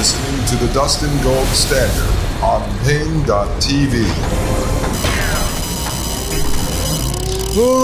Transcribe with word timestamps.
listening 0.00 0.40
to 0.46 0.56
the 0.56 0.72
Dustin 0.72 1.14
Gold 1.22 1.46
Standard 1.48 2.08
on 2.42 2.62
Paine.tv. 2.86 4.00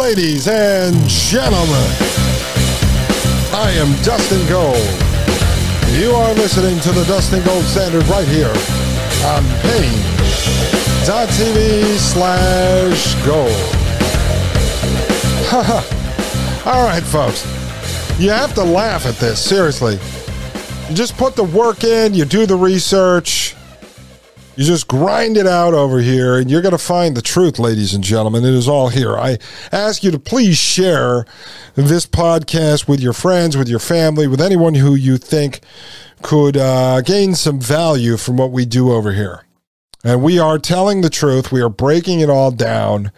Ladies 0.01 0.49
and 0.49 0.97
gentlemen, 1.07 1.91
I 3.53 3.71
am 3.77 3.95
Dustin 4.03 4.49
Gold. 4.49 4.79
You 6.01 6.13
are 6.13 6.33
listening 6.33 6.81
to 6.81 6.93
the 6.93 7.05
Dustin 7.05 7.45
Gold 7.45 7.65
Standard 7.65 8.07
right 8.07 8.27
here 8.27 8.49
on 9.27 9.45
Paine.tv 9.61 11.05
slash 11.99 13.15
gold. 13.27 13.51
All 16.67 16.83
right, 16.83 17.03
folks. 17.03 17.45
You 18.19 18.31
have 18.31 18.55
to 18.55 18.65
laugh 18.65 19.05
at 19.05 19.17
this, 19.17 19.39
seriously. 19.39 19.99
You 20.89 20.95
just 20.95 21.17
put 21.17 21.35
the 21.35 21.43
work 21.43 21.83
in, 21.83 22.15
you 22.15 22.25
do 22.25 22.47
the 22.47 22.55
research, 22.55 23.57
you 24.55 24.65
just 24.65 24.87
grind 24.87 25.37
it 25.37 25.47
out 25.47 25.75
over 25.75 25.99
here, 25.99 26.39
and 26.39 26.49
you're 26.49 26.63
going 26.63 26.71
to 26.71 26.79
find 26.79 27.17
the 27.17 27.23
truth, 27.23 27.59
ladies 27.59 27.93
and 27.93 28.05
gentlemen. 28.05 28.45
It 28.45 28.55
is 28.55 28.69
all 28.69 28.89
here. 28.89 29.19
I 29.19 29.39
ask 29.73 30.05
you 30.05 30.13
to 30.13 30.19
please 30.21 30.57
share 30.57 31.27
this 31.75 32.07
podcast 32.07 32.87
with 32.87 33.01
your 33.01 33.13
friends, 33.13 33.57
with 33.57 33.69
your 33.69 33.81
family, 33.81 34.29
with 34.29 34.41
anyone 34.41 34.75
who 34.75 34.95
you 34.95 35.19
think 35.19 35.61
could 36.23 36.57
uh, 36.57 37.01
gain 37.01 37.35
some 37.35 37.61
value 37.61 38.17
from 38.17 38.37
what 38.37 38.53
we 38.53 38.65
do 38.65 38.93
over 38.93 39.13
here. 39.13 39.45
And 40.05 40.23
we 40.23 40.39
are 40.39 40.57
telling 40.57 41.01
the 41.01 41.11
truth, 41.11 41.51
we 41.51 41.61
are 41.61 41.69
breaking 41.69 42.21
it 42.21 42.31
all 42.31 42.53
down. 42.53 43.11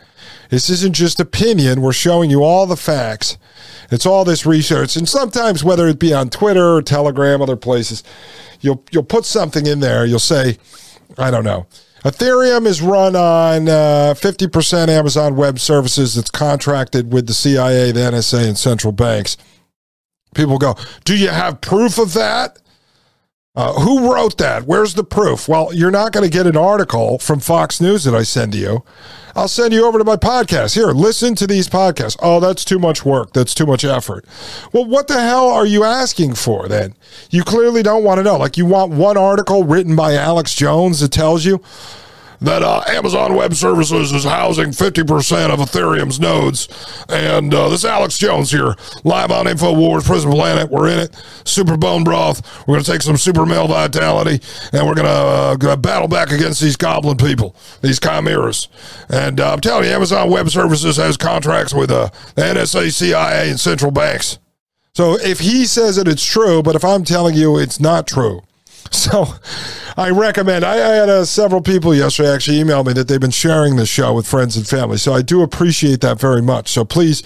This 0.50 0.70
isn't 0.70 0.94
just 0.94 1.20
opinion, 1.20 1.80
we're 1.80 1.92
showing 1.92 2.30
you 2.30 2.42
all 2.42 2.66
the 2.66 2.76
facts. 2.76 3.38
It's 3.90 4.06
all 4.06 4.24
this 4.24 4.44
research, 4.44 4.96
and 4.96 5.08
sometimes 5.08 5.64
whether 5.64 5.86
it 5.86 5.98
be 5.98 6.12
on 6.12 6.28
Twitter 6.28 6.74
or 6.74 6.82
Telegram, 6.82 7.40
other 7.40 7.56
places, 7.56 8.02
you'll 8.60 8.84
you'll 8.90 9.02
put 9.02 9.24
something 9.24 9.66
in 9.66 9.80
there. 9.80 10.04
You'll 10.04 10.18
say, 10.18 10.58
I 11.16 11.30
don't 11.30 11.44
know. 11.44 11.66
Ethereum 12.04 12.64
is 12.66 12.80
run 12.80 13.16
on 13.16 13.68
uh, 13.68 14.14
50% 14.16 14.88
Amazon 14.88 15.34
Web 15.34 15.58
Services 15.58 16.14
that's 16.14 16.30
contracted 16.30 17.12
with 17.12 17.26
the 17.26 17.34
CIA, 17.34 17.90
the 17.90 18.00
NSA, 18.00 18.46
and 18.46 18.56
central 18.56 18.92
banks. 18.92 19.36
People 20.34 20.58
go, 20.58 20.76
Do 21.04 21.16
you 21.16 21.28
have 21.28 21.60
proof 21.60 21.98
of 21.98 22.14
that? 22.14 22.58
Uh, 23.56 23.72
who 23.80 24.12
wrote 24.12 24.38
that? 24.38 24.64
Where's 24.64 24.94
the 24.94 25.02
proof? 25.02 25.48
Well, 25.48 25.72
you're 25.74 25.90
not 25.90 26.12
going 26.12 26.22
to 26.24 26.30
get 26.30 26.46
an 26.46 26.56
article 26.56 27.18
from 27.18 27.40
Fox 27.40 27.80
News 27.80 28.04
that 28.04 28.14
I 28.14 28.22
send 28.22 28.52
to 28.52 28.58
you. 28.58 28.84
I'll 29.34 29.48
send 29.48 29.72
you 29.72 29.84
over 29.84 29.98
to 29.98 30.04
my 30.04 30.16
podcast. 30.16 30.74
Here, 30.74 30.88
listen 30.88 31.34
to 31.36 31.46
these 31.46 31.68
podcasts. 31.68 32.16
Oh, 32.22 32.40
that's 32.40 32.64
too 32.64 32.78
much 32.78 33.04
work. 33.04 33.32
That's 33.32 33.54
too 33.54 33.66
much 33.66 33.84
effort. 33.84 34.24
Well, 34.72 34.84
what 34.84 35.08
the 35.08 35.20
hell 35.20 35.48
are 35.48 35.66
you 35.66 35.82
asking 35.84 36.34
for 36.34 36.68
then? 36.68 36.94
You 37.30 37.42
clearly 37.42 37.82
don't 37.82 38.04
want 38.04 38.18
to 38.18 38.22
know. 38.22 38.36
Like, 38.36 38.56
you 38.56 38.66
want 38.66 38.92
one 38.92 39.16
article 39.16 39.64
written 39.64 39.96
by 39.96 40.14
Alex 40.14 40.54
Jones 40.54 41.00
that 41.00 41.12
tells 41.12 41.44
you 41.44 41.60
that 42.40 42.62
uh, 42.62 42.82
Amazon 42.86 43.34
Web 43.34 43.54
Services 43.54 44.12
is 44.12 44.24
housing 44.24 44.66
50% 44.66 45.50
of 45.50 45.58
Ethereum's 45.58 46.20
nodes. 46.20 46.68
And 47.08 47.52
uh, 47.52 47.68
this 47.68 47.84
Alex 47.84 48.18
Jones 48.18 48.50
here, 48.50 48.74
live 49.04 49.30
on 49.30 49.46
InfoWars, 49.46 50.04
Prison 50.04 50.30
Planet. 50.30 50.70
We're 50.70 50.88
in 50.88 50.98
it. 51.00 51.22
Super 51.44 51.76
Bone 51.76 52.04
Broth. 52.04 52.66
We're 52.66 52.74
going 52.74 52.84
to 52.84 52.90
take 52.90 53.02
some 53.02 53.16
Super 53.16 53.46
Male 53.46 53.68
Vitality 53.68 54.40
and 54.72 54.86
we're 54.86 54.94
going 54.94 55.06
to 55.06 55.68
uh, 55.70 55.76
battle 55.76 56.08
back 56.08 56.30
against 56.30 56.60
these 56.60 56.76
goblin 56.76 57.16
people, 57.16 57.56
these 57.82 57.98
chimeras. 57.98 58.68
And 59.08 59.40
uh, 59.40 59.52
I'm 59.52 59.60
telling 59.60 59.84
you, 59.84 59.90
Amazon 59.90 60.30
Web 60.30 60.48
Services 60.50 60.96
has 60.96 61.16
contracts 61.16 61.74
with 61.74 61.90
uh, 61.90 62.10
the 62.34 62.42
NSA, 62.42 62.92
CIA, 62.92 63.50
and 63.50 63.58
central 63.58 63.90
banks. 63.90 64.38
So 64.94 65.16
if 65.16 65.38
he 65.38 65.64
says 65.64 65.96
that 65.96 66.08
it's 66.08 66.24
true, 66.24 66.62
but 66.62 66.74
if 66.74 66.84
I'm 66.84 67.04
telling 67.04 67.34
you 67.34 67.58
it's 67.58 67.78
not 67.78 68.06
true, 68.06 68.42
so 68.92 69.26
I 69.96 70.10
recommend. 70.10 70.64
I, 70.64 70.74
I 70.74 70.94
had 70.94 71.08
uh, 71.08 71.24
several 71.24 71.60
people 71.60 71.94
yesterday 71.94 72.32
actually 72.32 72.60
email 72.60 72.84
me 72.84 72.92
that 72.94 73.08
they've 73.08 73.20
been 73.20 73.30
sharing 73.30 73.76
this 73.76 73.88
show 73.88 74.14
with 74.14 74.26
friends 74.26 74.56
and 74.56 74.66
family. 74.66 74.96
So 74.96 75.12
I 75.12 75.22
do 75.22 75.42
appreciate 75.42 76.00
that 76.00 76.20
very 76.20 76.42
much. 76.42 76.68
So 76.68 76.84
please 76.84 77.22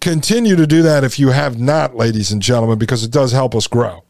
continue 0.00 0.56
to 0.56 0.66
do 0.66 0.82
that 0.82 1.04
if 1.04 1.18
you 1.18 1.28
have 1.28 1.58
not, 1.58 1.96
ladies 1.96 2.30
and 2.30 2.40
gentlemen, 2.40 2.78
because 2.78 3.04
it 3.04 3.10
does 3.10 3.32
help 3.32 3.54
us 3.54 3.66
grow. 3.66 4.04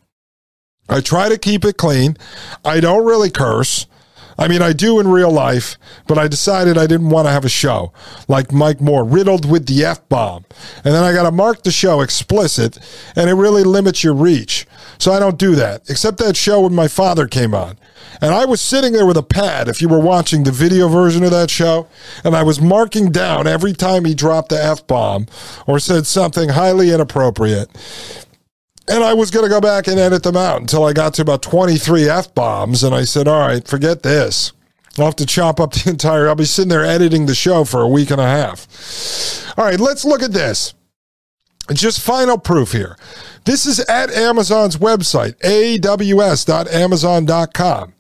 I 0.89 1.01
try 1.01 1.29
to 1.29 1.39
keep 1.39 1.65
it 1.65 1.77
clean. 1.77 2.17
I 2.65 2.81
don't 2.81 3.07
really 3.07 3.31
curse. 3.31 3.87
I 4.39 4.49
mean, 4.49 4.63
I 4.63 4.73
do 4.73 5.01
in 5.01 5.09
real 5.09 5.31
life, 5.31 5.77
but 6.07 6.19
I 6.19 6.29
decided 6.29 6.77
I 6.77 6.87
didn't 6.87 7.11
want 7.11 7.27
to 7.27 7.33
have 7.33 7.45
a 7.45 7.49
show 7.49 7.93
like 8.29 8.53
Mike 8.53 8.81
Moore, 8.81 9.05
riddled 9.05 9.49
with 9.51 9.67
the 9.67 9.85
F 9.85 10.09
bomb. 10.09 10.45
And 10.85 10.95
then 10.95 11.05
I 11.05 11.13
got 11.13 11.25
to 11.25 11.31
mark 11.31 11.63
the 11.63 11.71
show 11.71 12.01
explicit, 12.01 12.79
and 13.17 13.31
it 13.31 13.35
really 13.35 13.65
limits 13.65 14.03
your 14.03 14.15
reach. 14.15 14.67
So 14.99 15.13
I 15.13 15.19
don't 15.19 15.39
do 15.39 15.55
that, 15.57 15.89
except 15.89 16.19
that 16.19 16.37
show 16.37 16.63
when 16.63 16.75
my 16.75 16.89
father 16.89 17.27
came 17.27 17.55
on. 17.55 17.77
And 18.21 18.33
I 18.33 18.45
was 18.45 18.61
sitting 18.61 18.93
there 18.93 19.07
with 19.07 19.17
a 19.17 19.23
pad, 19.23 19.69
if 19.69 19.83
you 19.83 19.89
were 19.89 20.01
watching 20.01 20.45
the 20.45 20.53
video 20.53 20.89
version 20.89 21.25
of 21.25 21.31
that 21.33 21.51
show, 21.51 21.89
and 22.23 22.35
I 22.37 22.43
was 22.43 22.61
marking 22.61 23.11
down 23.11 23.47
every 23.47 23.73
time 23.73 24.05
he 24.05 24.15
dropped 24.15 24.51
the 24.51 24.63
F 24.63 24.87
bomb 24.87 25.27
or 25.67 25.79
said 25.79 26.07
something 26.07 26.51
highly 26.51 26.91
inappropriate. 26.91 27.71
And 28.87 29.03
I 29.03 29.15
was 29.15 29.31
going 29.31 29.45
to 29.45 29.51
go 29.51 29.61
back 29.61 29.87
and 29.87 29.99
edit 29.99 30.23
them 30.23 30.37
out 30.37 30.61
until 30.61 30.85
I 30.85 30.93
got 30.93 31.15
to 31.15 31.23
about 31.23 31.43
23 31.43 32.09
F 32.09 32.35
bombs. 32.35 32.85
And 32.85 32.95
I 32.95 33.05
said, 33.05 33.27
all 33.27 33.49
right, 33.49 33.67
forget 33.67 34.03
this. 34.03 34.53
I'll 34.99 35.07
have 35.07 35.17
to 35.17 35.27
chop 35.27 35.59
up 35.59 35.73
the 35.73 35.91
entire, 35.91 36.29
I'll 36.29 36.35
be 36.35 36.45
sitting 36.45 36.69
there 36.69 36.85
editing 36.85 37.27
the 37.27 37.35
show 37.35 37.65
for 37.65 37.81
a 37.81 37.89
week 37.89 38.11
and 38.11 38.21
a 38.21 38.27
half. 38.27 39.59
All 39.59 39.65
right, 39.65 39.81
let's 39.81 40.05
look 40.05 40.23
at 40.23 40.33
this. 40.33 40.75
Just 41.73 42.01
final 42.01 42.39
proof 42.39 42.73
here. 42.73 42.99
This 43.45 43.65
is 43.65 43.81
at 43.81 44.11
Amazon's 44.11 44.77
website, 44.77 45.37
aws.amazon.com. 45.39 47.95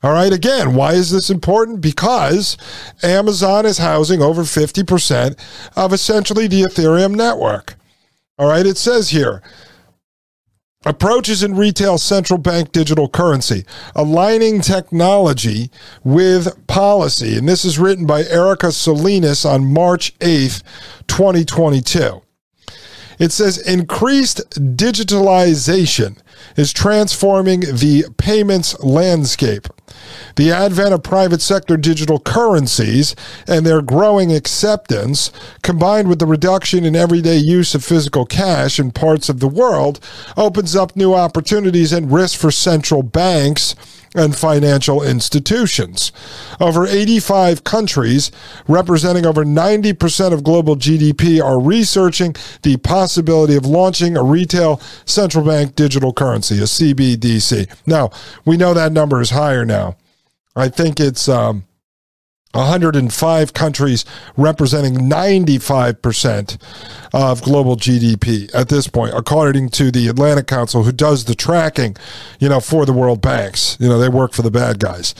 All 0.00 0.12
right, 0.12 0.32
again, 0.32 0.74
why 0.74 0.92
is 0.92 1.10
this 1.10 1.28
important? 1.28 1.80
Because 1.80 2.56
Amazon 3.02 3.66
is 3.66 3.78
housing 3.78 4.22
over 4.22 4.42
50% 4.42 5.36
of 5.74 5.92
essentially 5.92 6.46
the 6.46 6.62
Ethereum 6.62 7.16
network. 7.16 7.74
All 8.38 8.48
right, 8.48 8.64
it 8.64 8.76
says 8.76 9.10
here 9.10 9.42
Approaches 10.86 11.42
in 11.42 11.56
retail 11.56 11.98
central 11.98 12.38
bank 12.38 12.70
digital 12.70 13.08
currency, 13.08 13.64
aligning 13.96 14.60
technology 14.60 15.72
with 16.04 16.66
policy. 16.68 17.36
And 17.36 17.48
this 17.48 17.64
is 17.64 17.80
written 17.80 18.06
by 18.06 18.22
Erica 18.22 18.70
Salinas 18.70 19.44
on 19.44 19.72
March 19.72 20.16
8th, 20.20 20.62
2022. 21.08 22.22
It 23.18 23.32
says 23.32 23.58
increased 23.58 24.48
digitalization 24.76 26.18
is 26.56 26.72
transforming 26.72 27.60
the 27.60 28.04
payments 28.16 28.78
landscape. 28.78 29.66
The 30.36 30.52
advent 30.52 30.94
of 30.94 31.02
private 31.02 31.40
sector 31.40 31.76
digital 31.76 32.18
currencies 32.18 33.14
and 33.46 33.64
their 33.64 33.82
growing 33.82 34.32
acceptance, 34.32 35.30
combined 35.62 36.08
with 36.08 36.18
the 36.18 36.26
reduction 36.26 36.84
in 36.84 36.96
everyday 36.96 37.36
use 37.36 37.74
of 37.74 37.84
physical 37.84 38.26
cash 38.26 38.78
in 38.78 38.90
parts 38.90 39.28
of 39.28 39.40
the 39.40 39.48
world, 39.48 40.00
opens 40.36 40.76
up 40.76 40.96
new 40.96 41.14
opportunities 41.14 41.92
and 41.92 42.12
risks 42.12 42.40
for 42.40 42.50
central 42.50 43.02
banks 43.02 43.74
and 44.14 44.34
financial 44.34 45.02
institutions. 45.02 46.12
Over 46.60 46.86
85 46.86 47.64
countries, 47.64 48.30
representing 48.66 49.26
over 49.26 49.44
90% 49.44 50.32
of 50.32 50.42
global 50.42 50.76
GDP, 50.76 51.42
are 51.42 51.60
researching 51.60 52.34
the 52.62 52.76
possibility 52.78 53.56
of 53.56 53.66
launching 53.66 54.16
a 54.16 54.22
retail 54.22 54.80
central 55.04 55.44
bank 55.44 55.76
digital 55.76 56.12
currency, 56.12 56.58
a 56.58 56.62
CBDC. 56.62 57.68
Now, 57.86 58.10
we 58.44 58.56
know 58.56 58.74
that 58.74 58.92
number 58.92 59.20
is 59.20 59.30
higher 59.30 59.64
now. 59.64 59.96
I 60.56 60.68
think 60.68 60.98
it's 60.98 61.28
um, 61.28 61.67
105 62.54 63.52
countries 63.52 64.04
representing 64.36 64.94
95% 64.94 66.58
of 67.12 67.42
global 67.42 67.76
GDP 67.76 68.52
at 68.54 68.68
this 68.68 68.88
point, 68.88 69.12
according 69.14 69.68
to 69.70 69.90
the 69.90 70.08
Atlantic 70.08 70.46
Council, 70.46 70.82
who 70.82 70.92
does 70.92 71.26
the 71.26 71.34
tracking, 71.34 71.96
you 72.40 72.48
know, 72.48 72.60
for 72.60 72.86
the 72.86 72.92
world 72.92 73.20
banks. 73.20 73.76
You 73.78 73.88
know, 73.88 73.98
they 73.98 74.08
work 74.08 74.32
for 74.32 74.42
the 74.42 74.50
bad 74.50 74.78
guys. 74.78 75.14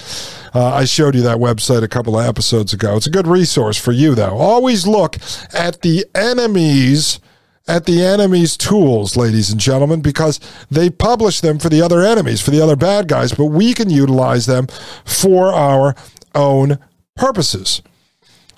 Uh, 0.54 0.74
I 0.74 0.86
showed 0.86 1.14
you 1.14 1.22
that 1.22 1.36
website 1.36 1.82
a 1.82 1.88
couple 1.88 2.18
of 2.18 2.26
episodes 2.26 2.72
ago. 2.72 2.96
It's 2.96 3.06
a 3.06 3.10
good 3.10 3.26
resource 3.26 3.76
for 3.76 3.92
you, 3.92 4.14
though. 4.14 4.36
Always 4.38 4.86
look 4.86 5.16
at 5.52 5.82
the 5.82 6.06
enemies 6.14 7.20
at 7.68 7.84
the 7.84 8.02
enemy's 8.02 8.56
tools, 8.56 9.14
ladies 9.14 9.50
and 9.50 9.60
gentlemen, 9.60 10.00
because 10.00 10.40
they 10.70 10.88
publish 10.88 11.42
them 11.42 11.58
for 11.58 11.68
the 11.68 11.82
other 11.82 12.00
enemies, 12.00 12.40
for 12.40 12.50
the 12.50 12.62
other 12.62 12.76
bad 12.76 13.08
guys, 13.08 13.32
but 13.32 13.44
we 13.44 13.74
can 13.74 13.90
utilize 13.90 14.46
them 14.46 14.66
for 15.04 15.52
our 15.52 15.94
own 16.34 16.78
purposes. 17.18 17.82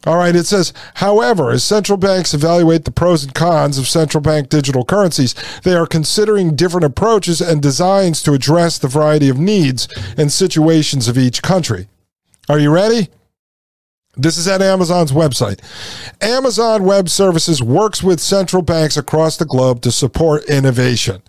All 0.07 0.17
right, 0.17 0.35
it 0.35 0.47
says, 0.47 0.73
however, 0.95 1.51
as 1.51 1.63
central 1.63 1.99
banks 1.99 2.33
evaluate 2.33 2.87
the 2.87 2.91
pros 2.91 3.23
and 3.23 3.35
cons 3.35 3.77
of 3.77 3.87
central 3.87 4.23
bank 4.23 4.49
digital 4.49 4.83
currencies, 4.83 5.35
they 5.63 5.75
are 5.75 5.87
considering 5.87 6.57
different 6.57 6.87
approaches 6.87 7.43
and 7.43 7.61
designs 7.61 8.23
to 8.23 8.33
address 8.33 8.79
the 8.79 8.89
variety 8.89 9.29
of 9.29 9.39
needs 9.39 9.89
and 10.17 10.33
situations 10.33 11.07
of 11.07 11.19
each 11.19 11.43
country. 11.43 11.89
Are 12.49 12.59
you 12.59 12.71
ready? 12.71 13.09
This 14.17 14.39
is 14.39 14.49
at 14.49 14.63
Amazon's 14.63 15.13
website. 15.13 15.61
Amazon 16.23 16.85
Web 16.85 17.09
Services 17.11 17.63
works 17.63 18.03
with 18.03 18.21
central 18.21 18.63
banks 18.63 18.97
across 18.97 19.37
the 19.37 19.45
globe 19.45 19.83
to 19.83 19.93
support 19.93 20.45
innovation. 20.45 21.23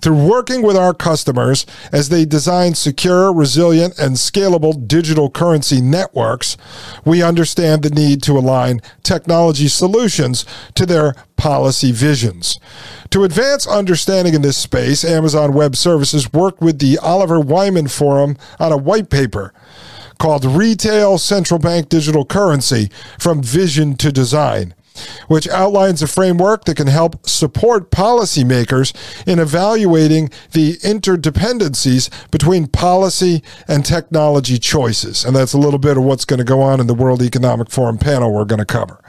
Through 0.00 0.28
working 0.28 0.62
with 0.62 0.76
our 0.76 0.94
customers 0.94 1.66
as 1.90 2.08
they 2.08 2.24
design 2.24 2.74
secure, 2.74 3.32
resilient, 3.32 3.98
and 3.98 4.14
scalable 4.14 4.86
digital 4.86 5.28
currency 5.28 5.80
networks, 5.80 6.56
we 7.04 7.22
understand 7.22 7.82
the 7.82 7.90
need 7.90 8.22
to 8.22 8.38
align 8.38 8.80
technology 9.02 9.66
solutions 9.66 10.44
to 10.76 10.86
their 10.86 11.14
policy 11.36 11.90
visions. 11.90 12.60
To 13.10 13.24
advance 13.24 13.66
understanding 13.66 14.34
in 14.34 14.42
this 14.42 14.56
space, 14.56 15.04
Amazon 15.04 15.52
Web 15.52 15.74
Services 15.74 16.32
worked 16.32 16.60
with 16.60 16.78
the 16.78 16.98
Oliver 16.98 17.40
Wyman 17.40 17.88
Forum 17.88 18.36
on 18.60 18.70
a 18.70 18.76
white 18.76 19.10
paper 19.10 19.52
called 20.18 20.44
Retail 20.44 21.18
Central 21.18 21.58
Bank 21.58 21.88
Digital 21.88 22.24
Currency 22.24 22.90
From 23.18 23.42
Vision 23.42 23.96
to 23.96 24.12
Design 24.12 24.74
which 25.28 25.48
outlines 25.48 26.02
a 26.02 26.06
framework 26.06 26.64
that 26.64 26.76
can 26.76 26.86
help 26.86 27.28
support 27.28 27.90
policymakers 27.90 28.94
in 29.26 29.38
evaluating 29.38 30.30
the 30.52 30.76
interdependencies 30.78 32.10
between 32.30 32.66
policy 32.66 33.42
and 33.66 33.84
technology 33.84 34.58
choices. 34.58 35.24
And 35.24 35.34
that's 35.34 35.52
a 35.52 35.58
little 35.58 35.78
bit 35.78 35.96
of 35.96 36.04
what's 36.04 36.24
going 36.24 36.38
to 36.38 36.44
go 36.44 36.60
on 36.60 36.80
in 36.80 36.86
the 36.86 36.94
World 36.94 37.22
Economic 37.22 37.70
Forum 37.70 37.98
panel 37.98 38.32
we're 38.32 38.44
going 38.44 38.58
to 38.58 38.64
cover. 38.64 39.02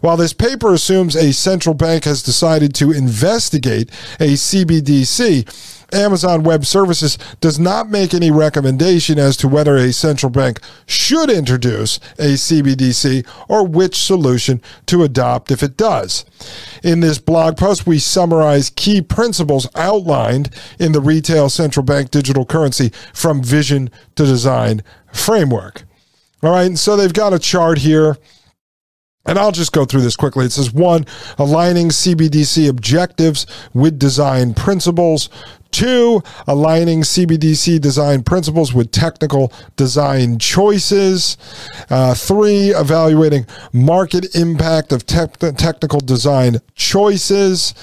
While 0.00 0.16
this 0.16 0.32
paper 0.32 0.72
assumes 0.72 1.16
a 1.16 1.32
central 1.32 1.74
bank 1.74 2.04
has 2.04 2.22
decided 2.22 2.74
to 2.76 2.92
investigate 2.92 3.90
a 4.20 4.34
CBDC, 4.34 5.73
Amazon 5.94 6.42
Web 6.42 6.64
Services 6.64 7.18
does 7.40 7.58
not 7.58 7.88
make 7.88 8.12
any 8.12 8.30
recommendation 8.30 9.18
as 9.18 9.36
to 9.38 9.48
whether 9.48 9.76
a 9.76 9.92
central 9.92 10.30
bank 10.30 10.60
should 10.86 11.30
introduce 11.30 11.98
a 12.18 12.34
CBDC 12.34 13.26
or 13.48 13.66
which 13.66 13.96
solution 13.96 14.60
to 14.86 15.02
adopt 15.02 15.50
if 15.50 15.62
it 15.62 15.76
does. 15.76 16.24
In 16.82 17.00
this 17.00 17.18
blog 17.18 17.56
post, 17.56 17.86
we 17.86 17.98
summarize 17.98 18.70
key 18.70 19.00
principles 19.00 19.68
outlined 19.74 20.50
in 20.78 20.92
the 20.92 21.00
Retail 21.00 21.48
Central 21.48 21.84
Bank 21.84 22.10
Digital 22.10 22.44
Currency 22.44 22.90
from 23.12 23.42
Vision 23.42 23.90
to 24.16 24.24
Design 24.24 24.82
framework. 25.12 25.84
All 26.42 26.52
right, 26.52 26.66
and 26.66 26.78
so 26.78 26.96
they've 26.96 27.12
got 27.12 27.32
a 27.32 27.38
chart 27.38 27.78
here 27.78 28.18
and 29.26 29.38
I'll 29.38 29.52
just 29.52 29.72
go 29.72 29.84
through 29.84 30.02
this 30.02 30.16
quickly. 30.16 30.44
It 30.46 30.52
says 30.52 30.72
one, 30.72 31.06
aligning 31.38 31.88
CBDC 31.88 32.68
objectives 32.68 33.46
with 33.72 33.98
design 33.98 34.54
principles. 34.54 35.30
Two, 35.74 36.22
aligning 36.46 37.00
CBDC 37.00 37.80
design 37.80 38.22
principles 38.22 38.72
with 38.72 38.92
technical 38.92 39.52
design 39.74 40.38
choices. 40.38 41.36
Uh, 41.90 42.14
three, 42.14 42.68
evaluating 42.68 43.44
market 43.72 44.36
impact 44.36 44.92
of 44.92 45.04
te- 45.04 45.26
technical 45.56 45.98
design 45.98 46.58
choices. 46.76 47.74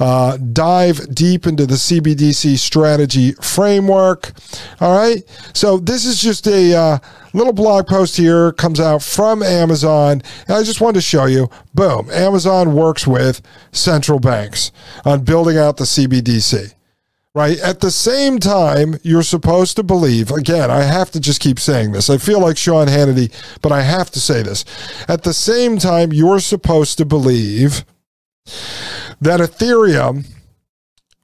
Uh, 0.00 0.36
dive 0.36 1.14
deep 1.14 1.46
into 1.46 1.64
the 1.64 1.76
CBDC 1.76 2.58
strategy 2.58 3.34
framework. 3.34 4.32
All 4.80 4.98
right. 4.98 5.22
So 5.54 5.78
this 5.78 6.06
is 6.06 6.20
just 6.20 6.48
a 6.48 6.74
uh, 6.74 6.98
little 7.34 7.52
blog 7.52 7.86
post 7.86 8.16
here 8.16 8.50
comes 8.50 8.80
out 8.80 9.00
from 9.00 9.44
Amazon. 9.44 10.22
And 10.48 10.56
I 10.56 10.64
just 10.64 10.80
wanted 10.80 10.94
to 10.94 11.02
show 11.02 11.26
you. 11.26 11.48
Boom. 11.72 12.10
Amazon 12.10 12.74
works 12.74 13.06
with 13.06 13.40
central 13.70 14.18
banks 14.18 14.72
on 15.04 15.22
building 15.22 15.56
out 15.56 15.76
the 15.76 15.84
CBDC 15.84 16.74
right? 17.34 17.58
At 17.60 17.80
the 17.80 17.90
same 17.90 18.38
time, 18.38 18.96
you're 19.02 19.22
supposed 19.22 19.76
to 19.76 19.82
believe, 19.82 20.30
again, 20.30 20.70
I 20.70 20.82
have 20.82 21.10
to 21.12 21.20
just 21.20 21.40
keep 21.40 21.58
saying 21.60 21.92
this. 21.92 22.10
I 22.10 22.18
feel 22.18 22.40
like 22.40 22.56
Sean 22.56 22.88
Hannity, 22.88 23.32
but 23.62 23.72
I 23.72 23.82
have 23.82 24.10
to 24.12 24.20
say 24.20 24.42
this. 24.42 24.64
At 25.08 25.22
the 25.22 25.34
same 25.34 25.78
time, 25.78 26.12
you're 26.12 26.40
supposed 26.40 26.98
to 26.98 27.04
believe 27.04 27.84
that 29.20 29.40
Ethereum 29.40 30.26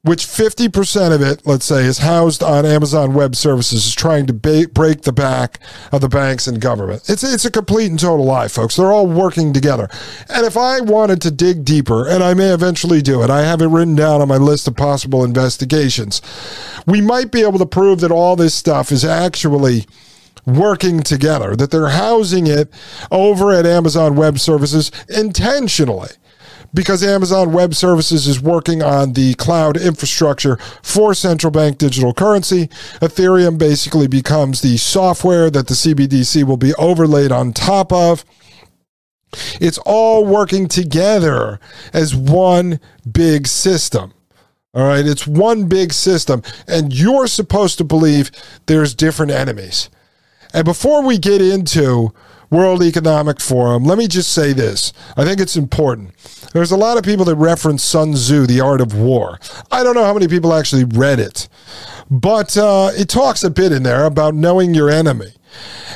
which 0.05 0.27
50% 0.27 1.15
of 1.15 1.23
it, 1.23 1.47
let's 1.47 1.65
say, 1.65 1.85
is 1.85 1.99
housed 1.99 2.43
on 2.43 2.67
Amazon 2.67 3.15
Web 3.15 3.35
Services, 3.35 3.87
is 3.87 3.95
trying 3.95 4.27
to 4.27 4.35
ba- 4.35 4.69
break 4.71 5.01
the 5.03 5.15
back 5.15 5.59
of 5.93 6.03
the 6.03 6.11
banks 6.11 6.47
and 6.47 6.61
government. 6.61 7.09
It's, 7.09 7.25
it's 7.25 7.47
a 7.47 7.51
complete 7.51 7.91
and 7.91 7.99
total 7.99 8.27
lie, 8.27 8.49
folks. 8.49 8.77
They're 8.77 8.93
all 8.93 9.07
working 9.07 9.55
together. 9.55 9.89
And 10.29 10.45
if 10.45 10.59
I 10.59 10.81
wanted 10.81 11.23
to 11.23 11.31
dig 11.31 11.65
deeper, 11.65 12.07
and 12.07 12.23
I 12.23 12.35
may 12.35 12.53
eventually 12.53 13.01
do 13.01 13.23
it, 13.23 13.31
I 13.31 13.43
have 13.47 13.63
it 13.63 13.69
written 13.69 13.95
down 13.95 14.21
on 14.21 14.29
my 14.29 14.37
list 14.37 14.69
of 14.69 14.77
possible 14.77 15.25
investigations, 15.25 16.21
we 16.87 17.01
might 17.01 17.33
be 17.33 17.41
able 17.41 17.59
to 17.59 17.67
prove 17.67 18.01
that 18.01 18.11
all 18.11 18.37
this 18.37 18.55
stuff 18.55 18.93
is 18.93 19.07
actually 19.07 19.87
working 20.45 21.03
together, 21.03 21.57
that 21.57 21.71
they're 21.71 21.89
housing 21.89 22.47
it 22.47 22.71
over 23.11 23.53
at 23.53 23.65
Amazon 23.65 24.17
Web 24.17 24.39
Services 24.39 24.93
intentionally 25.09 26.11
because 26.75 27.05
Amazon 27.05 27.53
Web 27.53 27.73
Services 27.75 28.27
is 28.27 28.43
working 28.43 28.83
on 28.83 29.13
the 29.13 29.35
cloud 29.35 29.77
infrastructure 29.77 30.57
for 30.83 31.15
central 31.15 31.51
bank 31.51 31.79
digital 31.79 32.13
currency. 32.13 32.67
Ethereum 33.01 33.57
basically 33.57 34.09
becomes 34.09 34.61
the 34.61 34.77
software 34.77 35.51
that 35.51 35.69
the 35.69 35.75
CBDC 35.75 36.45
will 36.45 36.57
be 36.57 36.75
overlaid 36.75 37.31
on 37.31 37.53
top 37.53 37.93
of. 37.93 38.25
It's 39.61 39.79
all 39.79 40.27
working 40.27 40.69
together 40.69 41.61
as 41.93 42.15
one 42.15 42.81
big 43.11 43.47
system. 43.47 44.13
All 44.75 44.87
right, 44.87 45.07
it's 45.07 45.27
one 45.27 45.69
big 45.69 45.93
system, 45.93 46.43
and 46.67 46.93
you're 46.93 47.29
supposed 47.29 47.79
to 47.79 47.85
believe 47.85 48.33
there's 48.67 48.93
different 48.93 49.31
enemies. 49.31 49.89
And 50.53 50.65
before 50.65 51.03
we 51.03 51.17
get 51.17 51.41
into 51.41 52.13
World 52.51 52.83
Economic 52.83 53.41
Forum, 53.41 53.85
let 53.85 53.99
me 53.99 54.07
just 54.07 54.33
say 54.33 54.53
this. 54.53 54.93
I 55.17 55.25
think 55.25 55.41
it's 55.41 55.57
important. 55.57 56.15
There's 56.53 56.71
a 56.71 56.77
lot 56.77 56.97
of 56.97 57.05
people 57.05 57.25
that 57.27 57.37
reference 57.37 57.83
Sun 57.83 58.13
Tzu, 58.13 58.47
The 58.47 58.61
Art 58.61 58.81
of 58.81 58.95
War. 58.95 59.39
I 59.71 59.83
don't 59.83 59.95
know 59.95 60.05
how 60.05 60.15
many 60.15 60.29
people 60.29 60.55
actually 60.55 60.85
read 60.85 61.19
it, 61.19 61.49
but 62.11 62.57
uh, 62.57 62.91
it 62.97 63.09
talks 63.09 63.43
a 63.43 63.51
bit 63.51 63.73
in 63.73 63.83
there 63.83 64.05
about 64.05 64.35
knowing 64.35 64.75
your 64.75 64.91
enemy. 64.91 65.33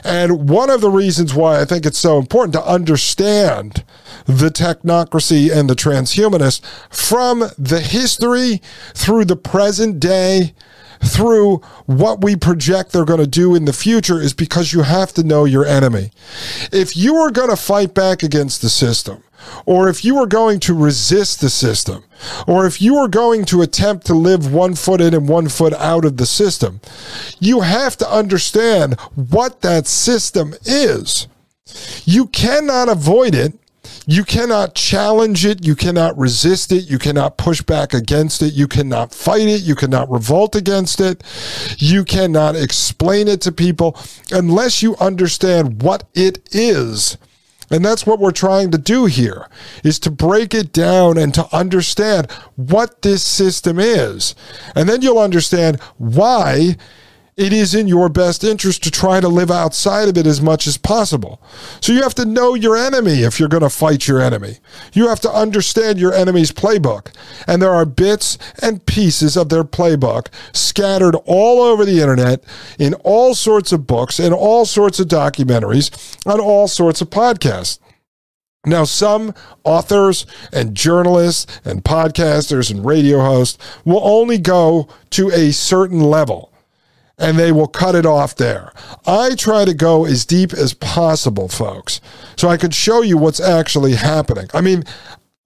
And 0.05 0.49
one 0.49 0.71
of 0.71 0.81
the 0.81 0.91
reasons 0.91 1.35
why 1.35 1.61
I 1.61 1.65
think 1.65 1.85
it's 1.85 1.99
so 1.99 2.19
important 2.19 2.53
to 2.55 2.65
understand 2.65 3.85
the 4.27 4.49
technocracy 4.49 5.51
and 5.51 5.69
the 5.69 5.75
transhumanists 5.75 6.65
from 6.91 7.51
the 7.59 7.81
history 7.81 8.61
through 8.95 9.25
the 9.25 9.37
present 9.37 10.01
day 10.01 10.55
through 11.03 11.57
what 11.87 12.23
we 12.23 12.37
project 12.37 12.93
they're 12.93 13.05
going 13.05 13.21
to 13.21 13.27
do 13.27 13.55
in 13.55 13.65
the 13.65 13.73
future 13.73 14.21
is 14.21 14.33
because 14.33 14.73
you 14.73 14.83
have 14.83 15.13
to 15.15 15.23
know 15.23 15.45
your 15.45 15.65
enemy. 15.65 16.11
If 16.73 16.97
you 16.97 17.17
are 17.17 17.31
going 17.31 17.51
to 17.51 17.57
fight 17.57 17.95
back 17.95 18.23
against 18.23 18.63
the 18.63 18.69
system, 18.69 19.23
or 19.67 19.89
if 19.89 20.05
you 20.05 20.19
are 20.19 20.27
going 20.27 20.61
to 20.61 20.75
resist 20.75 21.41
the 21.41 21.51
system, 21.51 22.05
or 22.47 22.67
if 22.67 22.83
you 22.83 22.97
are 22.97 23.09
going 23.09 23.45
to 23.47 23.63
attempt 23.63 24.07
to 24.07 24.15
live 24.15 24.53
one 24.53 24.75
foot 24.75 25.01
in 25.01 25.15
and 25.15 25.29
one 25.29 25.49
foot 25.49 25.73
out 25.75 26.05
of 26.05 26.17
the 26.17 26.27
system, 26.27 26.81
you 27.39 27.61
have 27.61 27.97
to 27.99 28.11
understand 28.11 28.99
what 29.15 29.61
that 29.61 29.87
system 29.87 30.55
is. 30.65 31.29
You 32.05 32.27
cannot 32.27 32.89
avoid 32.89 33.35
it 33.35 33.55
you 34.11 34.25
cannot 34.25 34.75
challenge 34.75 35.45
it. 35.45 35.67
You 35.67 35.77
cannot 35.77 36.17
resist 36.17 36.73
it. 36.73 36.89
You 36.89 36.99
cannot 36.99 37.37
push 37.37 37.61
back 37.61 37.93
against 37.93 38.41
it. 38.41 38.55
You 38.55 38.67
cannot 38.67 39.13
fight 39.13 39.47
it. 39.47 39.61
You 39.61 39.75
cannot 39.75 40.11
revolt 40.11 40.57
against 40.57 40.99
it. 40.99 41.23
You 41.77 42.07
cannot 42.07 42.57
explain 42.57 43.29
it 43.29 43.43
to 43.43 43.53
people 43.53 44.01
unless 44.33 44.83
you 44.83 44.97
understand 44.97 45.83
what 45.83 46.05
it 46.15 46.39
is. 46.53 47.19
And 47.71 47.85
that's 47.85 48.07
what 48.07 48.19
we're 48.19 48.31
trying 48.31 48.71
to 48.71 48.79
do 48.79 49.05
here 49.05 49.47
is 49.85 49.99
to 49.99 50.11
break 50.11 50.55
it 50.55 50.73
down 50.73 51.19
and 51.19 51.35
to 51.35 51.47
understand 51.55 52.33
what 52.57 53.03
this 53.03 53.23
system 53.23 53.79
is. 53.79 54.35
And 54.75 54.89
then 54.89 55.03
you'll 55.03 55.19
understand 55.19 55.83
why 55.99 56.79
it 57.39 57.53
is 57.53 57.73
in 57.73 57.87
your 57.87 58.09
best 58.09 58.43
interest 58.43 58.83
to 58.83 58.91
try 58.91 59.21
to 59.21 59.29
live 59.29 59.51
outside 59.51 60.09
of 60.09 60.19
it 60.19 60.27
as 60.27 60.43
much 60.43 60.67
as 60.67 60.77
possible. 60.77 61.41
So 61.81 61.93
you 61.93 62.03
have 62.03 62.15
to 62.17 62.25
know 62.25 62.55
your 62.55 62.77
enemy 62.77 63.23
if 63.23 63.39
you're 63.39 63.49
going 63.49 63.63
to 63.63 63.71
fight 63.71 64.09
your 64.09 64.21
enemy. 64.21 64.59
You 64.93 65.07
have 65.07 65.21
to 65.21 65.31
understand 65.31 66.01
your 66.01 66.13
enemy's 66.13 66.51
playbook. 66.51 67.15
And 67.47 67.63
there 67.63 67.73
are 67.73 67.87
bits 67.87 68.39
and 68.61 68.85
pieces 68.85 69.37
of 69.37 69.51
their 69.51 69.63
playbook 69.63 70.27
scattered 70.53 71.15
all 71.27 71.63
over 71.63 71.85
the 71.85 72.01
internet 72.01 72.43
in 72.77 72.95
all 72.95 73.37
sorts 73.37 73.71
of 73.71 73.87
books 73.87 74.19
and 74.19 74.35
all 74.35 74.67
sorts 74.67 74.99
of 74.99 75.07
documentaries 75.07 76.17
on 76.27 76.41
all 76.41 76.67
sorts 76.67 77.01
of 77.01 77.09
podcasts. 77.09 77.79
Now, 78.67 78.83
some 78.83 79.33
authors 79.63 80.27
and 80.53 80.75
journalists 80.75 81.47
and 81.65 81.85
podcasters 81.85 82.73
and 82.73 82.85
radio 82.85 83.21
hosts 83.21 83.59
will 83.85 84.01
only 84.03 84.39
go 84.39 84.89
to 85.11 85.31
a 85.31 85.53
certain 85.53 86.01
level 86.01 86.53
and 87.19 87.39
they 87.39 87.53
will 87.53 87.67
cut 87.67 87.95
it 87.95 88.07
off 88.07 88.37
there. 88.37 88.73
I 89.07 89.35
try 89.35 89.65
to 89.65 89.75
go 89.75 90.05
as 90.05 90.25
deep 90.25 90.53
as 90.53 90.75
possible, 90.75 91.49
folks, 91.49 92.01
so 92.37 92.49
I 92.49 92.57
can 92.57 92.71
show 92.71 93.03
you 93.03 93.19
what's 93.19 93.41
actually 93.41 93.95
happening. 93.95 94.49
I 94.55 94.61
mean, 94.61 94.85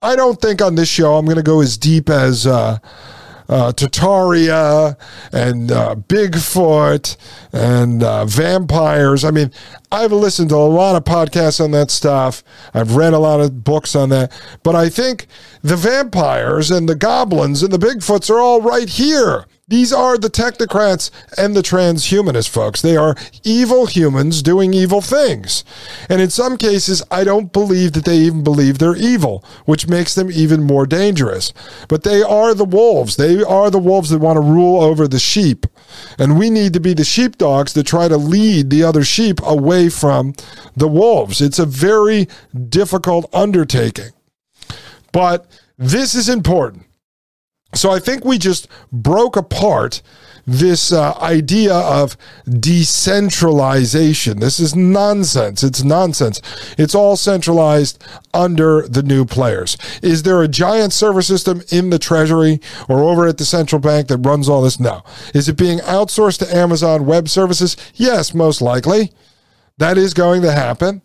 I 0.02 0.17
don't 0.17 0.41
think 0.41 0.61
on 0.61 0.75
this 0.75 0.88
show 0.88 1.14
I'm 1.14 1.25
going 1.25 1.37
to 1.37 1.43
go 1.43 1.61
as 1.61 1.76
deep 1.76 2.11
as. 2.11 2.47
Uh, 2.47 2.79
uh, 3.49 3.71
Tartaria 3.71 4.97
and 5.33 5.71
uh, 5.71 5.95
Bigfoot 5.95 7.17
and 7.52 8.02
uh, 8.02 8.25
vampires. 8.25 9.25
I 9.25 9.31
mean, 9.31 9.50
I've 9.91 10.12
listened 10.12 10.50
to 10.50 10.57
a 10.57 10.69
lot 10.69 10.97
of 10.97 11.05
podcasts 11.05 11.62
on 11.62 11.71
that 11.73 11.91
stuff. 11.91 12.43
I've 12.73 12.97
read 12.97 13.12
a 13.12 13.19
lot 13.19 13.41
of 13.41 13.62
books 13.62 13.95
on 13.95 14.09
that. 14.09 14.33
But 14.62 14.75
I 14.75 14.88
think 14.88 15.26
the 15.61 15.76
vampires 15.76 16.71
and 16.71 16.88
the 16.88 16.95
goblins 16.95 17.62
and 17.62 17.73
the 17.73 17.79
Bigfoots 17.79 18.31
are 18.31 18.41
all 18.41 18.62
right 18.62 18.88
here. 18.88 19.45
These 19.73 19.91
are 19.91 20.19
the 20.19 20.29
technocrats 20.29 21.11
and 21.38 21.57
the 21.57 21.62
transhumanist 21.62 22.50
folks. 22.50 22.83
They 22.83 22.95
are 22.95 23.17
evil 23.43 23.87
humans 23.87 24.43
doing 24.43 24.75
evil 24.75 25.00
things. 25.00 25.64
And 26.11 26.21
in 26.21 26.29
some 26.29 26.59
cases, 26.59 27.02
I 27.11 27.25
don't 27.25 27.55
believe 27.55 27.95
that 27.95 28.05
they 28.05 28.19
even 28.19 28.45
believe 28.45 28.76
they're 28.76 28.95
evil, 28.95 29.43
which 29.64 29.88
makes 29.88 30.14
them 30.14 30.31
even 30.31 30.62
more 30.62 30.85
dangerous. 30.85 31.55
But 31.88 32.02
they 32.02 32.21
are 32.21 32.52
the 32.52 32.67
wolves. 32.67 33.17
They 33.17 33.43
are 33.43 33.71
the 33.71 33.79
wolves 33.79 34.11
that 34.11 34.19
want 34.19 34.37
to 34.37 34.43
rule 34.43 34.79
over 34.79 35.09
the 35.09 35.19
sheep. 35.19 35.64
And 36.19 36.38
we 36.38 36.50
need 36.50 36.75
to 36.75 36.81
be 36.81 36.93
the 36.93 37.02
sheepdogs 37.02 37.73
to 37.73 37.83
try 37.83 38.09
to 38.09 38.19
lead 38.19 38.69
the 38.69 38.85
other 38.85 39.05
sheep 39.05 39.41
away 39.43 39.88
from 39.88 40.35
the 40.76 40.87
wolves. 40.87 41.41
It's 41.41 41.59
a 41.59 41.64
very 41.64 42.29
difficult 42.69 43.26
undertaking. 43.33 44.11
But 45.12 45.47
this 45.79 46.14
is 46.14 46.29
important 46.29 46.85
so 47.75 47.91
I 47.91 47.99
think 47.99 48.25
we 48.25 48.38
just 48.38 48.69
broke 48.93 49.37
apart 49.37 50.02
this 50.47 50.93
uh, 50.93 51.17
idea 51.19 51.75
of 51.75 52.17
decentralization. 52.49 54.41
This 54.41 54.59
is 54.59 54.75
nonsense. 54.75 55.62
It's 55.62 55.85
nonsense. 55.85 56.41
It's 56.76 56.95
all 56.95 57.17
centralized 57.17 58.02
under 58.35 58.83
the 58.88 59.02
new 59.02 59.25
players. 59.25 59.76
Is 60.02 60.25
there 60.25 60.43
a 60.43 60.49
giant 60.49 60.93
server 60.93 61.23
system 61.23 61.62
in 61.71 61.91
the 61.91 61.99
Treasury 61.99 62.61
or 62.88 63.02
over 63.02 63.26
at 63.26 63.38
the 63.38 63.45
central 63.45 63.81
bank 63.81 64.09
that 64.09 64.19
runs 64.19 64.49
all 64.49 64.62
this? 64.62 64.81
No. 64.81 65.05
Is 65.35 65.49
it 65.49 65.57
being 65.57 65.79
outsourced 65.81 66.38
to 66.41 66.55
Amazon 66.55 67.07
Web 67.07 67.29
Services? 67.29 67.76
Yes, 67.95 68.35
most 68.35 68.61
likely. 68.61 69.12
That 69.79 69.97
is 69.97 70.12
going 70.14 70.43
to 70.43 70.52
happen. 70.52 71.02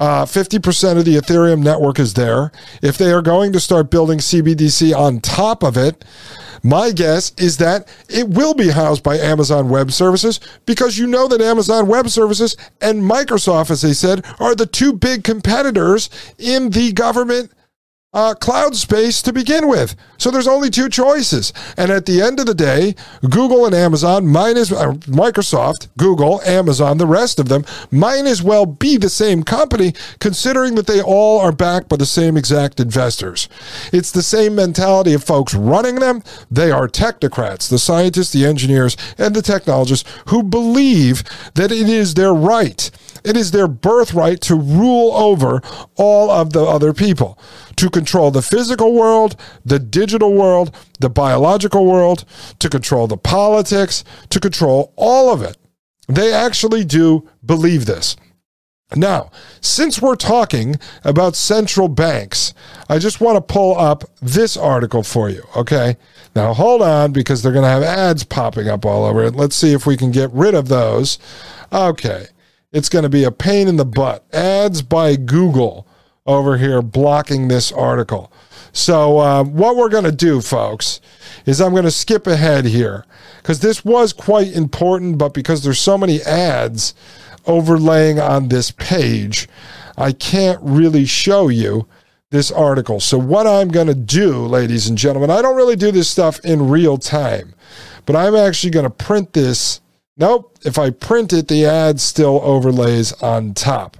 Uh, 0.00 0.24
50% 0.24 0.96
of 0.96 1.04
the 1.04 1.16
Ethereum 1.16 1.62
network 1.62 1.98
is 1.98 2.14
there. 2.14 2.50
If 2.80 2.96
they 2.96 3.12
are 3.12 3.20
going 3.20 3.52
to 3.52 3.60
start 3.60 3.90
building 3.90 4.18
CBDC 4.18 4.96
on 4.96 5.20
top 5.20 5.62
of 5.62 5.76
it, 5.76 6.06
my 6.62 6.90
guess 6.90 7.32
is 7.36 7.58
that 7.58 7.86
it 8.08 8.30
will 8.30 8.54
be 8.54 8.70
housed 8.70 9.02
by 9.02 9.18
Amazon 9.18 9.68
Web 9.68 9.92
Services 9.92 10.40
because 10.64 10.96
you 10.96 11.06
know 11.06 11.28
that 11.28 11.42
Amazon 11.42 11.86
Web 11.86 12.08
Services 12.08 12.56
and 12.80 13.02
Microsoft, 13.02 13.70
as 13.70 13.82
they 13.82 13.92
said, 13.92 14.24
are 14.40 14.54
the 14.54 14.66
two 14.66 14.94
big 14.94 15.22
competitors 15.22 16.08
in 16.38 16.70
the 16.70 16.92
government 16.92 17.52
uh, 18.12 18.34
cloud 18.34 18.74
space 18.74 19.22
to 19.22 19.32
begin 19.32 19.68
with. 19.68 19.94
So 20.18 20.30
there's 20.30 20.48
only 20.48 20.68
two 20.68 20.88
choices. 20.88 21.52
And 21.76 21.90
at 21.92 22.06
the 22.06 22.20
end 22.20 22.40
of 22.40 22.46
the 22.46 22.54
day, 22.54 22.96
Google 23.22 23.66
and 23.66 23.74
Amazon, 23.74 24.26
minus 24.26 24.72
uh, 24.72 24.92
Microsoft, 25.06 25.88
Google, 25.96 26.42
Amazon, 26.42 26.98
the 26.98 27.06
rest 27.06 27.38
of 27.38 27.48
them, 27.48 27.64
might 27.90 28.26
as 28.26 28.42
well 28.42 28.66
be 28.66 28.96
the 28.96 29.08
same 29.08 29.44
company, 29.44 29.94
considering 30.18 30.74
that 30.74 30.88
they 30.88 31.00
all 31.00 31.38
are 31.40 31.52
backed 31.52 31.88
by 31.88 31.96
the 31.96 32.06
same 32.06 32.36
exact 32.36 32.80
investors. 32.80 33.48
It's 33.92 34.10
the 34.10 34.22
same 34.22 34.56
mentality 34.56 35.14
of 35.14 35.22
folks 35.22 35.54
running 35.54 35.96
them. 35.96 36.24
They 36.50 36.72
are 36.72 36.88
technocrats, 36.88 37.70
the 37.70 37.78
scientists, 37.78 38.32
the 38.32 38.44
engineers, 38.44 38.96
and 39.18 39.36
the 39.36 39.42
technologists 39.42 40.10
who 40.26 40.42
believe 40.42 41.22
that 41.54 41.70
it 41.70 41.88
is 41.88 42.14
their 42.14 42.34
right 42.34 42.90
it 43.24 43.36
is 43.36 43.50
their 43.50 43.68
birthright 43.68 44.40
to 44.42 44.54
rule 44.54 45.12
over 45.12 45.62
all 45.96 46.30
of 46.30 46.52
the 46.52 46.64
other 46.64 46.92
people, 46.92 47.38
to 47.80 47.88
control 47.88 48.30
the 48.30 48.42
physical 48.42 48.92
world, 48.92 49.36
the 49.64 49.78
digital 49.78 50.34
world, 50.34 50.76
the 50.98 51.08
biological 51.08 51.86
world, 51.86 52.26
to 52.58 52.68
control 52.68 53.06
the 53.06 53.16
politics, 53.16 54.04
to 54.28 54.38
control 54.38 54.92
all 54.96 55.32
of 55.32 55.40
it. 55.40 55.56
They 56.06 56.30
actually 56.30 56.84
do 56.84 57.26
believe 57.42 57.86
this. 57.86 58.16
Now, 58.94 59.30
since 59.62 60.02
we're 60.02 60.16
talking 60.16 60.76
about 61.04 61.36
central 61.36 61.88
banks, 61.88 62.52
I 62.90 62.98
just 62.98 63.22
want 63.22 63.36
to 63.36 63.54
pull 63.54 63.78
up 63.78 64.04
this 64.20 64.58
article 64.58 65.02
for 65.02 65.30
you, 65.30 65.44
okay? 65.56 65.96
Now, 66.36 66.52
hold 66.52 66.82
on 66.82 67.12
because 67.12 67.42
they're 67.42 67.50
going 67.50 67.64
to 67.64 67.70
have 67.70 67.82
ads 67.82 68.24
popping 68.24 68.68
up 68.68 68.84
all 68.84 69.06
over 69.06 69.24
it. 69.24 69.34
Let's 69.34 69.56
see 69.56 69.72
if 69.72 69.86
we 69.86 69.96
can 69.96 70.10
get 70.10 70.30
rid 70.32 70.54
of 70.54 70.68
those. 70.68 71.18
Okay. 71.72 72.26
It's 72.72 72.90
going 72.90 73.04
to 73.04 73.08
be 73.08 73.24
a 73.24 73.32
pain 73.32 73.68
in 73.68 73.76
the 73.76 73.86
butt. 73.86 74.26
Ads 74.34 74.82
by 74.82 75.16
Google 75.16 75.86
over 76.26 76.56
here 76.58 76.82
blocking 76.82 77.48
this 77.48 77.72
article. 77.72 78.32
So, 78.72 79.18
uh, 79.18 79.44
what 79.44 79.76
we're 79.76 79.88
going 79.88 80.04
to 80.04 80.12
do, 80.12 80.40
folks, 80.40 81.00
is 81.44 81.60
I'm 81.60 81.72
going 81.72 81.84
to 81.84 81.90
skip 81.90 82.26
ahead 82.26 82.66
here 82.66 83.04
because 83.38 83.60
this 83.60 83.84
was 83.84 84.12
quite 84.12 84.52
important, 84.52 85.18
but 85.18 85.34
because 85.34 85.64
there's 85.64 85.80
so 85.80 85.98
many 85.98 86.22
ads 86.22 86.94
overlaying 87.46 88.20
on 88.20 88.48
this 88.48 88.70
page, 88.70 89.48
I 89.96 90.12
can't 90.12 90.60
really 90.62 91.04
show 91.04 91.48
you 91.48 91.88
this 92.30 92.52
article. 92.52 93.00
So, 93.00 93.18
what 93.18 93.46
I'm 93.46 93.68
going 93.68 93.88
to 93.88 93.94
do, 93.94 94.46
ladies 94.46 94.88
and 94.88 94.96
gentlemen, 94.96 95.30
I 95.30 95.42
don't 95.42 95.56
really 95.56 95.76
do 95.76 95.90
this 95.90 96.08
stuff 96.08 96.38
in 96.44 96.68
real 96.68 96.96
time, 96.96 97.54
but 98.06 98.14
I'm 98.14 98.36
actually 98.36 98.70
going 98.70 98.84
to 98.84 98.90
print 98.90 99.32
this 99.32 99.80
Nope. 100.20 100.58
If 100.66 100.78
I 100.78 100.90
print 100.90 101.32
it, 101.32 101.48
the 101.48 101.64
ad 101.64 101.98
still 101.98 102.42
overlays 102.42 103.12
on 103.22 103.54
top. 103.54 103.96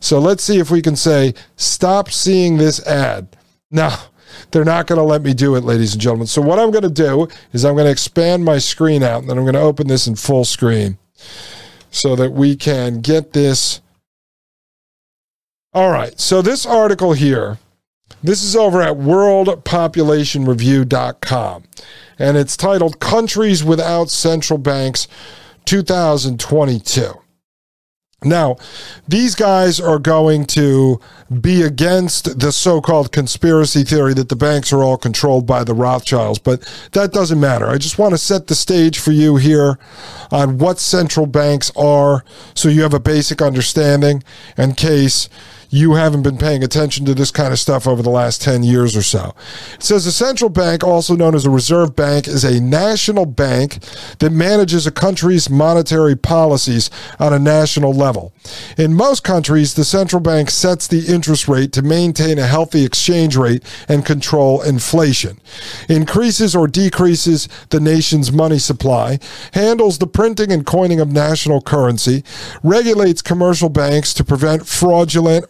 So 0.00 0.18
let's 0.18 0.44
see 0.44 0.58
if 0.58 0.70
we 0.70 0.82
can 0.82 0.96
say, 0.96 1.34
stop 1.56 2.10
seeing 2.10 2.56
this 2.56 2.84
ad. 2.86 3.36
No, 3.70 3.94
they're 4.50 4.64
not 4.64 4.86
going 4.86 4.98
to 4.98 5.04
let 5.04 5.22
me 5.22 5.34
do 5.34 5.54
it, 5.56 5.64
ladies 5.64 5.92
and 5.92 6.00
gentlemen. 6.00 6.26
So 6.26 6.40
what 6.42 6.58
I'm 6.58 6.70
going 6.70 6.82
to 6.82 6.90
do 6.90 7.28
is 7.52 7.64
I'm 7.64 7.74
going 7.74 7.86
to 7.86 7.90
expand 7.90 8.44
my 8.44 8.58
screen 8.58 9.02
out 9.02 9.20
and 9.20 9.30
then 9.30 9.38
I'm 9.38 9.44
going 9.44 9.54
to 9.54 9.60
open 9.60 9.86
this 9.86 10.06
in 10.06 10.16
full 10.16 10.44
screen 10.44 10.98
so 11.90 12.14
that 12.16 12.32
we 12.32 12.56
can 12.56 13.00
get 13.00 13.32
this. 13.32 13.80
All 15.72 15.90
right. 15.90 16.18
So 16.18 16.42
this 16.42 16.66
article 16.66 17.12
here, 17.12 17.58
this 18.22 18.42
is 18.42 18.56
over 18.56 18.82
at 18.82 18.96
worldpopulationreview.com 18.96 21.64
and 22.18 22.36
it's 22.36 22.56
titled 22.56 22.98
Countries 23.00 23.62
Without 23.62 24.10
Central 24.10 24.58
Banks 24.58 25.06
2022. 25.66 27.12
Now, 28.24 28.56
these 29.06 29.36
guys 29.36 29.78
are 29.78 30.00
going 30.00 30.46
to 30.46 31.00
be 31.40 31.62
against 31.62 32.40
the 32.40 32.50
so 32.50 32.80
called 32.80 33.12
conspiracy 33.12 33.84
theory 33.84 34.12
that 34.14 34.28
the 34.28 34.34
banks 34.34 34.72
are 34.72 34.82
all 34.82 34.96
controlled 34.96 35.46
by 35.46 35.62
the 35.62 35.72
Rothschilds, 35.74 36.40
but 36.40 36.60
that 36.92 37.12
doesn't 37.12 37.38
matter. 37.38 37.66
I 37.66 37.78
just 37.78 37.96
want 37.96 38.14
to 38.14 38.18
set 38.18 38.48
the 38.48 38.56
stage 38.56 38.98
for 38.98 39.12
you 39.12 39.36
here 39.36 39.78
on 40.32 40.58
what 40.58 40.80
central 40.80 41.26
banks 41.26 41.70
are 41.76 42.24
so 42.54 42.68
you 42.68 42.82
have 42.82 42.94
a 42.94 42.98
basic 42.98 43.40
understanding 43.40 44.24
in 44.56 44.74
case 44.74 45.28
you 45.70 45.94
haven't 45.94 46.22
been 46.22 46.38
paying 46.38 46.64
attention 46.64 47.04
to 47.06 47.14
this 47.14 47.30
kind 47.30 47.52
of 47.52 47.58
stuff 47.58 47.86
over 47.86 48.02
the 48.02 48.10
last 48.10 48.40
10 48.42 48.62
years 48.62 48.96
or 48.96 49.02
so. 49.02 49.34
It 49.74 49.82
says 49.82 50.06
a 50.06 50.12
central 50.12 50.50
bank, 50.50 50.82
also 50.82 51.14
known 51.14 51.34
as 51.34 51.44
a 51.44 51.50
reserve 51.50 51.94
bank, 51.94 52.26
is 52.26 52.44
a 52.44 52.60
national 52.60 53.26
bank 53.26 53.78
that 54.18 54.30
manages 54.30 54.86
a 54.86 54.90
country's 54.90 55.50
monetary 55.50 56.16
policies 56.16 56.90
on 57.18 57.32
a 57.32 57.38
national 57.38 57.92
level. 57.92 58.32
In 58.78 58.94
most 58.94 59.24
countries, 59.24 59.74
the 59.74 59.84
central 59.84 60.20
bank 60.20 60.50
sets 60.50 60.86
the 60.86 61.06
interest 61.06 61.48
rate 61.48 61.72
to 61.72 61.82
maintain 61.82 62.38
a 62.38 62.46
healthy 62.46 62.84
exchange 62.84 63.36
rate 63.36 63.62
and 63.88 64.06
control 64.06 64.62
inflation, 64.62 65.38
increases 65.88 66.56
or 66.56 66.66
decreases 66.66 67.48
the 67.70 67.80
nation's 67.80 68.32
money 68.32 68.58
supply, 68.58 69.18
handles 69.52 69.98
the 69.98 70.06
printing 70.06 70.50
and 70.50 70.64
coining 70.64 71.00
of 71.00 71.12
national 71.12 71.60
currency, 71.60 72.24
regulates 72.62 73.22
commercial 73.22 73.68
banks 73.68 74.14
to 74.14 74.24
prevent 74.24 74.66
fraudulent 74.66 75.44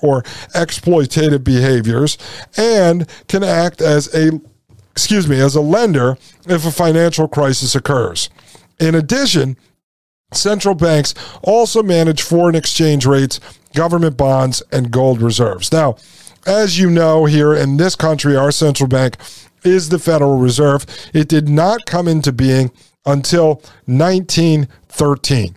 exploitative 0.55 1.45
behaviors 1.45 2.19
and 2.57 3.09
can 3.29 3.43
act 3.43 3.81
as 3.81 4.13
a 4.15 4.41
excuse 4.91 5.29
me 5.29 5.41
as 5.41 5.55
a 5.55 5.61
lender 5.61 6.19
if 6.47 6.67
a 6.67 6.73
financial 6.73 7.29
crisis 7.29 7.77
occurs. 7.77 8.29
In 8.81 8.97
addition, 8.97 9.57
central 10.33 10.75
banks 10.75 11.15
also 11.43 11.83
manage 11.83 12.23
foreign 12.23 12.57
exchange 12.57 13.07
rates, 13.07 13.39
government 13.75 14.17
bonds, 14.17 14.61
and 14.73 14.91
gold 14.91 15.23
reserves. 15.23 15.71
Now, 15.71 15.97
as 16.47 16.79
you 16.79 16.91
know, 16.91 17.27
here 17.27 17.55
in 17.55 17.77
this 17.77 17.95
country, 17.95 18.37
our 18.37 18.51
central 18.51 18.89
bank 18.89 19.17
is 19.63 19.89
the 19.89 19.99
Federal 19.99 20.39
Reserve. 20.39 20.85
It 21.13 21.29
did 21.29 21.49
not 21.49 21.87
come 21.87 22.09
into 22.09 22.33
being 22.33 22.71
until 23.07 23.63
1913 23.87 25.57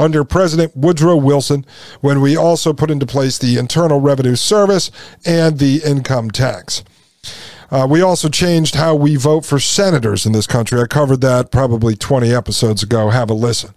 under 0.00 0.24
President 0.24 0.74
Woodrow 0.74 1.16
Wilson 1.16 1.64
when 2.00 2.20
we 2.22 2.36
also 2.36 2.72
put 2.72 2.90
into 2.90 3.06
place 3.06 3.38
the 3.38 3.58
Internal 3.58 4.00
Revenue 4.00 4.34
Service 4.34 4.90
and 5.26 5.58
the 5.58 5.82
income 5.84 6.30
tax. 6.30 6.82
Uh, 7.70 7.86
we 7.88 8.00
also 8.00 8.28
changed 8.28 8.74
how 8.74 8.96
we 8.96 9.14
vote 9.14 9.44
for 9.44 9.60
senators 9.60 10.26
in 10.26 10.32
this 10.32 10.46
country. 10.46 10.80
I 10.80 10.86
covered 10.86 11.20
that 11.20 11.52
probably 11.52 11.94
20 11.94 12.34
episodes 12.34 12.82
ago. 12.82 13.10
Have 13.10 13.30
a 13.30 13.34
listen. 13.34 13.72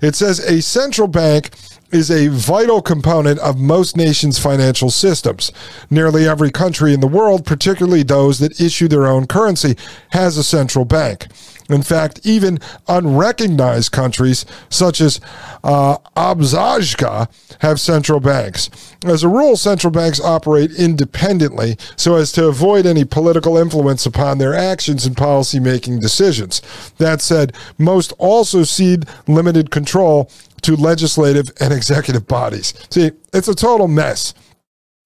It 0.00 0.14
says 0.14 0.38
a 0.38 0.62
central 0.62 1.08
bank 1.08 1.50
is 1.90 2.10
a 2.10 2.28
vital 2.28 2.80
component 2.80 3.38
of 3.40 3.58
most 3.58 3.96
nations' 3.96 4.38
financial 4.38 4.90
systems. 4.90 5.50
Nearly 5.90 6.28
every 6.28 6.50
country 6.50 6.94
in 6.94 7.00
the 7.00 7.06
world, 7.06 7.44
particularly 7.44 8.02
those 8.02 8.38
that 8.38 8.60
issue 8.60 8.88
their 8.88 9.06
own 9.06 9.26
currency, 9.26 9.76
has 10.10 10.36
a 10.36 10.44
central 10.44 10.84
bank. 10.84 11.26
In 11.68 11.82
fact, 11.82 12.20
even 12.24 12.58
unrecognized 12.88 13.92
countries 13.92 14.46
such 14.70 15.00
as 15.00 15.20
uh, 15.62 15.98
Abkhazia 16.16 17.28
have 17.60 17.80
central 17.80 18.20
banks. 18.20 18.70
As 19.04 19.22
a 19.22 19.28
rule, 19.28 19.56
central 19.56 19.90
banks 19.90 20.20
operate 20.20 20.70
independently 20.72 21.76
so 21.96 22.16
as 22.16 22.32
to 22.32 22.46
avoid 22.46 22.86
any 22.86 23.04
political 23.04 23.58
influence 23.58 24.06
upon 24.06 24.38
their 24.38 24.54
actions 24.54 25.04
and 25.04 25.16
policy-making 25.16 26.00
decisions. 26.00 26.62
That 26.98 27.20
said, 27.20 27.54
most 27.76 28.12
also 28.18 28.62
cede 28.62 29.06
limited 29.26 29.70
control 29.70 30.30
to 30.62 30.74
legislative 30.74 31.50
and 31.60 31.72
executive 31.72 32.26
bodies. 32.26 32.74
See, 32.90 33.10
it's 33.32 33.48
a 33.48 33.54
total 33.54 33.88
mess. 33.88 34.34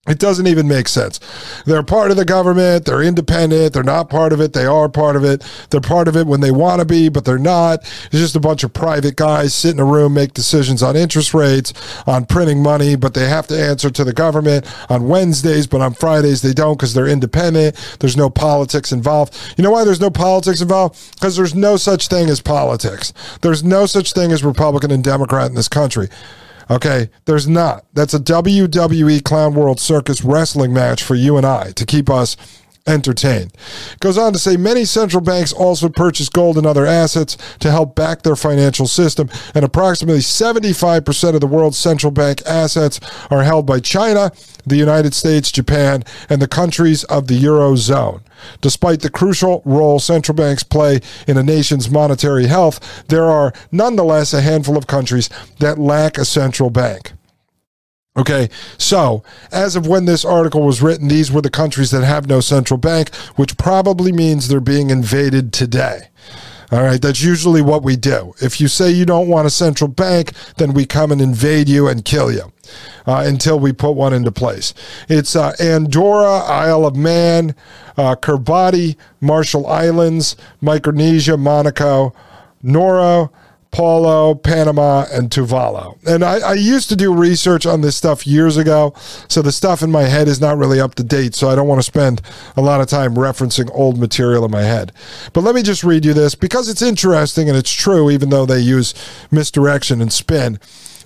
It 0.08 0.18
doesn't 0.18 0.48
even 0.48 0.66
make 0.66 0.88
sense. 0.88 1.20
They're 1.64 1.84
part 1.84 2.10
of 2.10 2.16
the 2.16 2.24
government. 2.24 2.86
They're 2.86 3.04
independent. 3.04 3.72
They're 3.72 3.84
not 3.84 4.10
part 4.10 4.32
of 4.32 4.40
it. 4.40 4.52
They 4.52 4.66
are 4.66 4.88
part 4.88 5.14
of 5.14 5.22
it. 5.22 5.44
They're 5.70 5.80
part 5.80 6.08
of 6.08 6.16
it 6.16 6.26
when 6.26 6.40
they 6.40 6.50
want 6.50 6.80
to 6.80 6.84
be, 6.84 7.08
but 7.08 7.24
they're 7.24 7.38
not. 7.38 7.84
It's 8.06 8.18
just 8.18 8.34
a 8.34 8.40
bunch 8.40 8.64
of 8.64 8.72
private 8.72 9.14
guys 9.14 9.54
sit 9.54 9.74
in 9.74 9.78
a 9.78 9.84
room, 9.84 10.14
make 10.14 10.34
decisions 10.34 10.82
on 10.82 10.96
interest 10.96 11.34
rates, 11.34 11.72
on 12.04 12.26
printing 12.26 12.64
money, 12.64 12.96
but 12.96 13.14
they 13.14 13.28
have 13.28 13.46
to 13.46 13.56
answer 13.56 13.90
to 13.90 14.02
the 14.02 14.12
government 14.12 14.66
on 14.90 15.06
Wednesdays, 15.06 15.68
but 15.68 15.80
on 15.80 15.94
Fridays 15.94 16.42
they 16.42 16.52
don't 16.52 16.76
because 16.76 16.94
they're 16.94 17.06
independent. 17.06 17.76
There's 18.00 18.16
no 18.16 18.28
politics 18.28 18.90
involved. 18.90 19.38
You 19.56 19.62
know 19.62 19.70
why 19.70 19.84
there's 19.84 20.00
no 20.00 20.10
politics 20.10 20.60
involved? 20.60 21.12
Because 21.14 21.36
there's 21.36 21.54
no 21.54 21.76
such 21.76 22.08
thing 22.08 22.28
as 22.28 22.40
politics. 22.40 23.12
There's 23.42 23.62
no 23.62 23.86
such 23.86 24.14
thing 24.14 24.32
as 24.32 24.42
Republican 24.42 24.90
and 24.90 25.04
Democrat 25.04 25.46
in 25.46 25.54
this 25.54 25.68
country. 25.68 26.08
Okay, 26.70 27.10
there's 27.24 27.48
not. 27.48 27.84
That's 27.92 28.14
a 28.14 28.20
WWE 28.20 29.22
Clown 29.24 29.54
World 29.54 29.80
Circus 29.80 30.22
wrestling 30.22 30.72
match 30.72 31.02
for 31.02 31.14
you 31.14 31.36
and 31.36 31.46
I 31.46 31.72
to 31.72 31.86
keep 31.86 32.08
us 32.08 32.36
entertained. 32.86 33.52
Goes 34.00 34.18
on 34.18 34.32
to 34.32 34.38
say 34.38 34.56
many 34.56 34.84
central 34.84 35.20
banks 35.22 35.52
also 35.52 35.88
purchase 35.88 36.28
gold 36.28 36.58
and 36.58 36.66
other 36.66 36.86
assets 36.86 37.36
to 37.60 37.70
help 37.70 37.94
back 37.94 38.22
their 38.22 38.36
financial 38.36 38.86
system, 38.86 39.28
and 39.54 39.64
approximately 39.64 40.20
75% 40.20 41.34
of 41.34 41.40
the 41.40 41.46
world's 41.46 41.78
central 41.78 42.10
bank 42.10 42.42
assets 42.46 43.00
are 43.30 43.44
held 43.44 43.66
by 43.66 43.80
China, 43.80 44.32
the 44.66 44.76
United 44.76 45.14
States, 45.14 45.52
Japan, 45.52 46.02
and 46.28 46.42
the 46.42 46.48
countries 46.48 47.04
of 47.04 47.28
the 47.28 47.40
Eurozone. 47.40 48.22
Despite 48.60 49.00
the 49.00 49.10
crucial 49.10 49.62
role 49.64 49.98
central 49.98 50.34
banks 50.34 50.62
play 50.62 51.00
in 51.26 51.36
a 51.36 51.42
nation's 51.42 51.90
monetary 51.90 52.46
health, 52.46 53.04
there 53.08 53.24
are 53.24 53.52
nonetheless 53.70 54.32
a 54.32 54.40
handful 54.40 54.76
of 54.76 54.86
countries 54.86 55.28
that 55.58 55.78
lack 55.78 56.18
a 56.18 56.24
central 56.24 56.70
bank. 56.70 57.12
Okay, 58.14 58.50
so 58.76 59.22
as 59.50 59.74
of 59.74 59.86
when 59.86 60.04
this 60.04 60.24
article 60.24 60.62
was 60.62 60.82
written, 60.82 61.08
these 61.08 61.32
were 61.32 61.40
the 61.40 61.48
countries 61.48 61.90
that 61.92 62.04
have 62.04 62.26
no 62.26 62.40
central 62.40 62.76
bank, 62.76 63.14
which 63.36 63.56
probably 63.56 64.12
means 64.12 64.48
they're 64.48 64.60
being 64.60 64.90
invaded 64.90 65.52
today. 65.52 66.08
All 66.72 66.82
right, 66.82 67.02
that's 67.02 67.22
usually 67.22 67.60
what 67.60 67.82
we 67.82 67.96
do. 67.96 68.32
If 68.40 68.58
you 68.58 68.66
say 68.66 68.90
you 68.90 69.04
don't 69.04 69.28
want 69.28 69.46
a 69.46 69.50
central 69.50 69.88
bank, 69.88 70.32
then 70.56 70.72
we 70.72 70.86
come 70.86 71.12
and 71.12 71.20
invade 71.20 71.68
you 71.68 71.86
and 71.86 72.02
kill 72.02 72.32
you 72.32 72.50
uh, 73.06 73.24
until 73.26 73.60
we 73.60 73.74
put 73.74 73.90
one 73.90 74.14
into 74.14 74.32
place. 74.32 74.72
It's 75.06 75.36
uh, 75.36 75.52
Andorra, 75.60 76.38
Isle 76.38 76.86
of 76.86 76.96
Man, 76.96 77.54
uh, 77.98 78.16
Kiribati, 78.16 78.96
Marshall 79.20 79.66
Islands, 79.66 80.34
Micronesia, 80.62 81.36
Monaco, 81.36 82.14
Nauru, 82.62 83.28
Palau, 83.72 84.40
Panama, 84.40 85.06
and 85.10 85.30
Tuvalu. 85.30 85.96
And 86.06 86.22
I, 86.22 86.40
I, 86.40 86.52
used 86.52 86.90
to 86.90 86.96
do 86.96 87.12
research 87.12 87.64
on 87.64 87.80
this 87.80 87.96
stuff 87.96 88.26
years 88.26 88.58
ago, 88.58 88.92
so 89.28 89.40
the 89.40 89.50
stuff 89.50 89.82
in 89.82 89.90
my 89.90 90.02
head 90.02 90.28
is 90.28 90.42
not 90.42 90.58
really 90.58 90.78
up 90.78 90.94
to 90.96 91.02
date, 91.02 91.34
so 91.34 91.48
I 91.48 91.54
don't 91.54 91.66
want 91.66 91.78
to 91.78 91.82
spend 91.82 92.20
a 92.54 92.60
lot 92.60 92.82
of 92.82 92.86
time 92.86 93.14
referencing 93.14 93.70
old 93.72 93.98
material 93.98 94.44
in 94.44 94.50
my 94.50 94.60
head. 94.60 94.92
But 95.32 95.40
let 95.40 95.54
me 95.54 95.62
just 95.62 95.84
read 95.84 96.04
you 96.04 96.12
this 96.12 96.34
because 96.34 96.68
it's 96.68 96.82
interesting 96.82 97.48
and 97.48 97.56
it's 97.56 97.72
true, 97.72 98.10
even 98.10 98.28
though 98.28 98.44
they 98.44 98.60
use 98.60 98.94
misdirection 99.30 100.02
and 100.02 100.12
spin. 100.12 100.60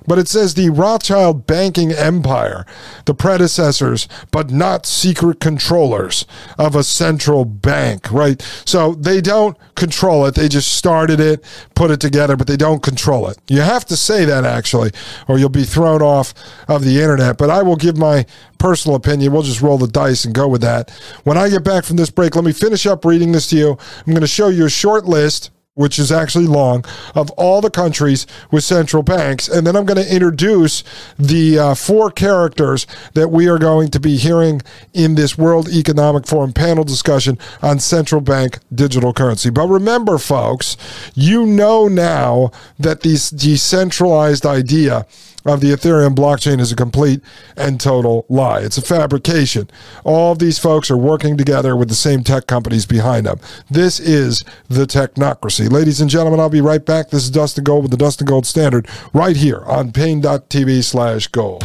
But 0.06 0.18
it 0.18 0.28
says 0.28 0.54
the 0.54 0.70
Rothschild 0.70 1.46
banking 1.46 1.92
empire, 1.92 2.64
the 3.04 3.14
predecessors, 3.14 4.08
but 4.30 4.50
not 4.50 4.86
secret 4.86 5.40
controllers 5.40 6.26
of 6.58 6.74
a 6.74 6.84
central 6.84 7.44
bank, 7.44 8.10
right? 8.10 8.40
So 8.64 8.94
they 8.94 9.20
don't 9.20 9.56
control 9.74 10.26
it. 10.26 10.34
They 10.34 10.48
just 10.48 10.72
started 10.72 11.20
it, 11.20 11.44
put 11.74 11.90
it 11.90 12.00
together, 12.00 12.36
but 12.36 12.46
they 12.46 12.56
don't 12.56 12.82
control 12.82 13.28
it. 13.28 13.38
You 13.48 13.60
have 13.60 13.84
to 13.86 13.96
say 13.96 14.24
that 14.24 14.44
actually, 14.44 14.92
or 15.28 15.38
you'll 15.38 15.48
be 15.48 15.64
thrown 15.64 16.02
off 16.02 16.34
of 16.68 16.84
the 16.84 17.00
internet. 17.00 17.38
But 17.38 17.50
I 17.50 17.62
will 17.62 17.76
give 17.76 17.96
my 17.96 18.26
personal 18.58 18.96
opinion. 18.96 19.32
We'll 19.32 19.42
just 19.42 19.60
roll 19.60 19.78
the 19.78 19.86
dice 19.86 20.24
and 20.24 20.34
go 20.34 20.48
with 20.48 20.62
that. 20.62 20.90
When 21.24 21.36
I 21.36 21.48
get 21.48 21.64
back 21.64 21.84
from 21.84 21.96
this 21.96 22.10
break, 22.10 22.36
let 22.36 22.44
me 22.44 22.52
finish 22.52 22.86
up 22.86 23.04
reading 23.04 23.32
this 23.32 23.48
to 23.50 23.56
you. 23.56 23.78
I'm 24.06 24.12
going 24.12 24.20
to 24.20 24.26
show 24.26 24.48
you 24.48 24.66
a 24.66 24.70
short 24.70 25.04
list 25.04 25.50
which 25.76 25.98
is 25.98 26.10
actually 26.10 26.46
long, 26.46 26.84
of 27.14 27.30
all 27.32 27.60
the 27.60 27.70
countries 27.70 28.26
with 28.50 28.64
central 28.64 29.02
banks. 29.02 29.46
And 29.46 29.66
then 29.66 29.76
I'm 29.76 29.84
going 29.84 30.02
to 30.02 30.14
introduce 30.14 30.82
the 31.18 31.58
uh, 31.58 31.74
four 31.74 32.10
characters 32.10 32.86
that 33.12 33.28
we 33.28 33.46
are 33.46 33.58
going 33.58 33.90
to 33.90 34.00
be 34.00 34.16
hearing 34.16 34.62
in 34.94 35.14
this 35.16 35.36
World 35.36 35.68
Economic 35.68 36.26
Forum 36.26 36.54
panel 36.54 36.82
discussion 36.82 37.38
on 37.60 37.78
central 37.78 38.22
bank 38.22 38.58
digital 38.74 39.12
currency. 39.12 39.50
But 39.50 39.68
remember, 39.68 40.16
folks, 40.16 40.78
you 41.14 41.44
know 41.44 41.88
now 41.88 42.52
that 42.78 43.02
this 43.02 43.28
decentralized 43.28 44.46
idea 44.46 45.06
of 45.46 45.60
the 45.60 45.70
Ethereum 45.70 46.14
blockchain 46.14 46.60
is 46.60 46.72
a 46.72 46.76
complete 46.76 47.22
and 47.56 47.80
total 47.80 48.26
lie. 48.28 48.60
It's 48.60 48.78
a 48.78 48.82
fabrication. 48.82 49.70
All 50.04 50.32
of 50.32 50.38
these 50.38 50.58
folks 50.58 50.90
are 50.90 50.96
working 50.96 51.36
together 51.36 51.76
with 51.76 51.88
the 51.88 51.94
same 51.94 52.24
tech 52.24 52.46
companies 52.46 52.86
behind 52.86 53.26
them. 53.26 53.40
This 53.70 54.00
is 54.00 54.44
the 54.68 54.86
technocracy. 54.86 55.70
Ladies 55.70 56.00
and 56.00 56.10
gentlemen, 56.10 56.40
I'll 56.40 56.50
be 56.50 56.60
right 56.60 56.84
back. 56.84 57.10
This 57.10 57.24
is 57.24 57.30
Dustin 57.30 57.64
Gold 57.64 57.82
with 57.84 57.90
the 57.90 57.96
Dustin 57.96 58.26
Gold 58.26 58.46
Standard 58.46 58.88
right 59.12 59.36
here 59.36 59.62
on 59.66 59.92
Paine.tv 59.92 60.82
slash 60.82 61.28
gold. 61.28 61.64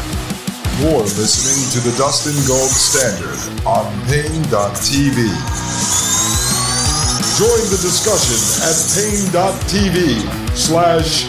You're 0.79 1.01
listening 1.01 1.69
to 1.73 1.89
the 1.89 1.95
Dustin 1.97 2.33
Gold 2.47 2.71
Standard 2.71 3.37
on 3.67 3.85
Paine.tv. 4.07 5.15
Join 7.37 7.69
the 7.69 7.79
discussion 7.81 8.37
at 8.65 8.77
Paine.tv 8.93 10.55
slash 10.55 11.25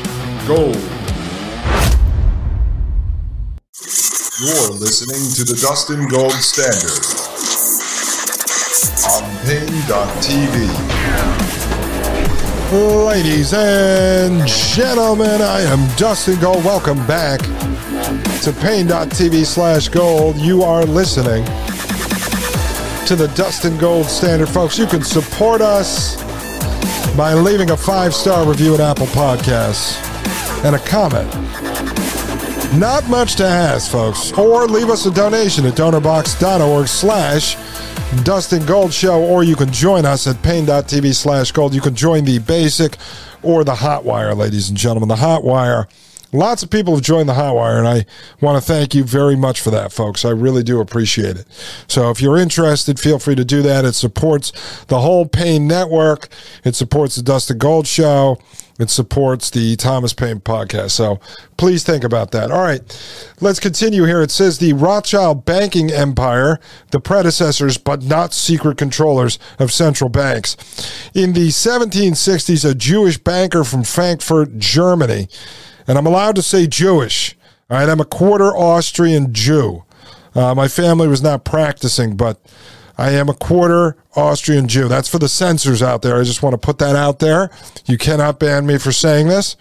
gold. 0.46 1.01
You're 3.82 4.70
listening 4.78 5.18
to 5.34 5.42
the 5.42 5.58
Dustin 5.60 6.06
Gold 6.06 6.30
Standard 6.34 7.02
on 9.10 9.24
Paine.tv. 9.44 10.68
Ladies 13.06 13.52
and 13.52 14.46
gentlemen, 14.46 15.42
I 15.42 15.62
am 15.62 15.96
Dustin 15.96 16.38
Gold. 16.38 16.64
Welcome 16.64 17.04
back 17.08 17.40
to 18.42 18.52
Paine.tv 18.60 19.44
slash 19.44 19.88
gold. 19.88 20.36
You 20.36 20.62
are 20.62 20.84
listening 20.84 21.44
to 23.06 23.16
the 23.16 23.32
Dustin 23.34 23.76
Gold 23.78 24.06
Standard. 24.06 24.48
Folks, 24.48 24.78
you 24.78 24.86
can 24.86 25.02
support 25.02 25.60
us 25.60 26.22
by 27.16 27.34
leaving 27.34 27.70
a 27.72 27.76
five 27.76 28.14
star 28.14 28.48
review 28.48 28.74
at 28.74 28.80
Apple 28.80 29.06
Podcasts 29.06 29.98
and 30.64 30.76
a 30.76 30.78
comment 30.78 31.34
not 32.78 33.08
much 33.08 33.36
to 33.36 33.44
ask, 33.44 33.90
folks. 33.90 34.32
Or 34.32 34.66
leave 34.66 34.88
us 34.88 35.06
a 35.06 35.10
donation 35.10 35.66
at 35.66 35.74
donorbox.org 35.74 36.88
slash 36.88 37.56
Dustin 38.24 38.64
Gold 38.66 38.92
Show, 38.92 39.22
or 39.22 39.42
you 39.44 39.56
can 39.56 39.72
join 39.72 40.04
us 40.04 40.26
at 40.26 40.42
Paine.tv 40.42 41.14
slash 41.14 41.52
gold. 41.52 41.74
You 41.74 41.80
can 41.80 41.94
join 41.94 42.24
the 42.24 42.38
basic 42.38 42.96
or 43.42 43.64
the 43.64 43.74
hot 43.74 44.04
wire, 44.04 44.34
ladies 44.34 44.68
and 44.68 44.78
gentlemen. 44.78 45.08
The 45.08 45.16
hot 45.16 45.44
wire. 45.44 45.88
Lots 46.34 46.62
of 46.62 46.70
people 46.70 46.94
have 46.94 47.02
joined 47.04 47.28
the 47.28 47.34
hot 47.34 47.54
wire, 47.54 47.78
and 47.78 47.86
I 47.86 48.06
want 48.40 48.62
to 48.62 48.66
thank 48.66 48.94
you 48.94 49.04
very 49.04 49.36
much 49.36 49.60
for 49.60 49.70
that, 49.70 49.92
folks. 49.92 50.24
I 50.24 50.30
really 50.30 50.62
do 50.62 50.80
appreciate 50.80 51.36
it. 51.36 51.46
So 51.88 52.10
if 52.10 52.22
you're 52.22 52.38
interested, 52.38 52.98
feel 52.98 53.18
free 53.18 53.34
to 53.34 53.44
do 53.44 53.60
that. 53.62 53.84
It 53.84 53.92
supports 53.92 54.50
the 54.86 55.00
whole 55.00 55.26
Paine 55.26 55.66
Network. 55.66 56.28
It 56.64 56.74
supports 56.74 57.16
the 57.16 57.22
Dustin 57.22 57.58
Gold 57.58 57.86
Show. 57.86 58.38
It 58.82 58.90
supports 58.90 59.48
the 59.48 59.76
Thomas 59.76 60.12
Paine 60.12 60.40
podcast. 60.40 60.90
So 60.90 61.20
please 61.56 61.84
think 61.84 62.02
about 62.02 62.32
that. 62.32 62.50
All 62.50 62.62
right, 62.62 62.82
let's 63.40 63.60
continue 63.60 64.06
here. 64.06 64.22
It 64.22 64.32
says 64.32 64.58
the 64.58 64.72
Rothschild 64.72 65.44
banking 65.44 65.92
empire, 65.92 66.58
the 66.90 66.98
predecessors 66.98 67.78
but 67.78 68.02
not 68.02 68.34
secret 68.34 68.76
controllers 68.76 69.38
of 69.60 69.72
central 69.72 70.10
banks. 70.10 70.56
In 71.14 71.32
the 71.32 71.48
1760s, 71.48 72.68
a 72.68 72.74
Jewish 72.74 73.18
banker 73.18 73.62
from 73.62 73.84
Frankfurt, 73.84 74.58
Germany, 74.58 75.28
and 75.86 75.96
I'm 75.96 76.06
allowed 76.06 76.34
to 76.34 76.42
say 76.42 76.66
Jewish. 76.66 77.36
All 77.70 77.78
right, 77.78 77.88
I'm 77.88 78.00
a 78.00 78.04
quarter 78.04 78.48
Austrian 78.48 79.32
Jew. 79.32 79.84
Uh, 80.34 80.56
my 80.56 80.66
family 80.66 81.06
was 81.06 81.22
not 81.22 81.44
practicing, 81.44 82.16
but 82.16 82.40
I 83.02 83.10
am 83.10 83.28
a 83.28 83.34
quarter 83.34 83.96
Austrian 84.14 84.68
Jew. 84.68 84.86
That's 84.86 85.08
for 85.08 85.18
the 85.18 85.28
censors 85.28 85.82
out 85.82 86.02
there. 86.02 86.20
I 86.20 86.22
just 86.22 86.40
want 86.40 86.52
to 86.52 86.58
put 86.58 86.78
that 86.78 86.94
out 86.94 87.18
there. 87.18 87.50
You 87.84 87.98
cannot 87.98 88.38
ban 88.38 88.64
me 88.64 88.78
for 88.78 88.92
saying 88.92 89.26
this. 89.26 89.56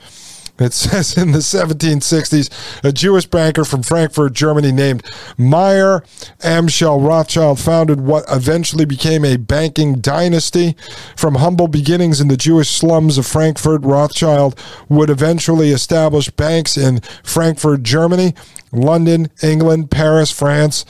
It 0.60 0.74
says 0.74 1.18
in 1.18 1.32
the 1.32 1.40
1760s, 1.40 2.84
a 2.84 2.92
Jewish 2.92 3.26
banker 3.26 3.66
from 3.66 3.82
Frankfurt, 3.82 4.34
Germany, 4.34 4.72
named 4.72 5.04
Mayer 5.40 6.02
Amschel 6.42 7.04
Rothschild 7.04 7.60
founded 7.60 8.02
what 8.02 8.26
eventually 8.30 8.86
became 8.86 9.26
a 9.26 9.38
banking 9.38 10.02
dynasty. 10.02 10.76
From 11.18 11.34
humble 11.34 11.68
beginnings 11.68 12.22
in 12.22 12.28
the 12.28 12.38
Jewish 12.38 12.70
slums 12.70 13.18
of 13.18 13.26
Frankfurt, 13.26 13.82
Rothschild 13.82 14.56
would 14.88 15.10
eventually 15.10 15.72
establish 15.72 16.30
banks 16.30 16.78
in 16.78 17.00
Frankfurt, 17.24 17.82
Germany, 17.82 18.36
London, 18.72 19.32
England, 19.42 19.90
Paris, 19.90 20.30
France. 20.30 20.86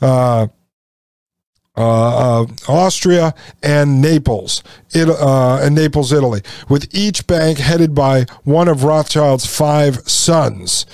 Uh, 0.00 0.46
uh, 1.76 2.42
uh, 2.42 2.46
Austria 2.68 3.34
and 3.62 4.02
Naples, 4.02 4.62
it, 4.90 5.08
uh, 5.08 5.58
and 5.62 5.74
Naples, 5.74 6.12
Italy, 6.12 6.42
with 6.68 6.94
each 6.94 7.26
bank 7.26 7.58
headed 7.58 7.94
by 7.94 8.26
one 8.44 8.68
of 8.68 8.84
Rothschild's 8.84 9.46
five 9.46 9.96
sons. 10.08 10.84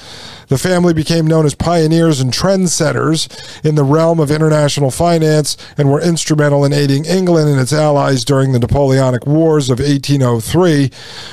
The 0.46 0.56
family 0.56 0.94
became 0.94 1.26
known 1.26 1.44
as 1.44 1.54
pioneers 1.54 2.20
and 2.20 2.32
trendsetters 2.32 3.28
in 3.64 3.74
the 3.74 3.84
realm 3.84 4.20
of 4.20 4.30
international 4.30 4.90
finance 4.90 5.56
and 5.76 5.90
were 5.90 6.00
instrumental 6.00 6.64
in 6.64 6.72
aiding 6.72 7.04
England 7.04 7.50
and 7.50 7.60
its 7.60 7.72
allies 7.72 8.24
during 8.24 8.52
the 8.52 8.58
Napoleonic 8.58 9.26
Wars 9.26 9.70
of 9.70 9.78
1803 9.80 10.88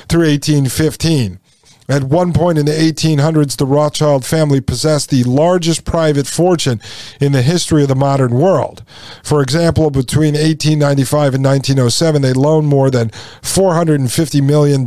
through 0.09 0.27
1815. 0.27 1.39
At 1.87 2.05
one 2.05 2.33
point 2.33 2.57
in 2.57 2.65
the 2.65 2.71
1800s, 2.71 3.57
the 3.57 3.65
Rothschild 3.67 4.25
family 4.25 4.59
possessed 4.59 5.11
the 5.11 5.23
largest 5.23 5.85
private 5.85 6.25
fortune 6.25 6.81
in 7.21 7.31
the 7.31 7.43
history 7.43 7.83
of 7.83 7.89
the 7.89 7.95
modern 7.95 8.31
world. 8.31 8.83
For 9.23 9.39
example, 9.43 9.91
between 9.91 10.33
1895 10.33 11.35
and 11.35 11.45
1907, 11.45 12.23
they 12.23 12.33
loaned 12.33 12.67
more 12.67 12.89
than 12.89 13.09
$450 13.09 14.41
million, 14.43 14.81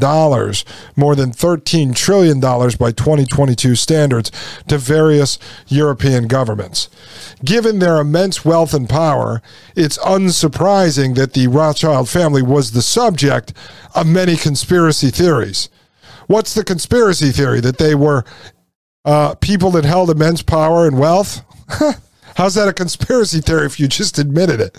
more 0.96 1.14
than 1.14 1.30
$13 1.30 1.94
trillion 1.94 2.40
by 2.40 2.90
2022 2.90 3.76
standards, 3.76 4.32
to 4.66 4.76
various 4.76 5.38
European 5.68 6.26
governments. 6.26 6.88
Given 7.44 7.78
their 7.78 7.98
immense 7.98 8.44
wealth 8.44 8.74
and 8.74 8.88
power, 8.88 9.40
it's 9.76 9.98
unsurprising 9.98 11.14
that 11.14 11.34
the 11.34 11.46
Rothschild 11.46 12.08
family 12.08 12.42
was 12.42 12.72
the 12.72 12.82
subject 12.82 13.52
of 13.94 14.08
many 14.08 14.34
conspiracy 14.34 15.10
theories. 15.10 15.68
What's 16.28 16.54
the 16.54 16.62
conspiracy 16.62 17.30
theory? 17.30 17.60
That 17.60 17.78
they 17.78 17.94
were 17.94 18.24
uh, 19.04 19.34
people 19.36 19.70
that 19.72 19.84
held 19.84 20.10
immense 20.10 20.42
power 20.42 20.86
and 20.86 20.98
wealth? 20.98 21.42
How's 22.36 22.54
that 22.54 22.68
a 22.68 22.72
conspiracy 22.72 23.40
theory 23.40 23.66
if 23.66 23.80
you 23.80 23.88
just 23.88 24.18
admitted 24.18 24.60
it? 24.60 24.76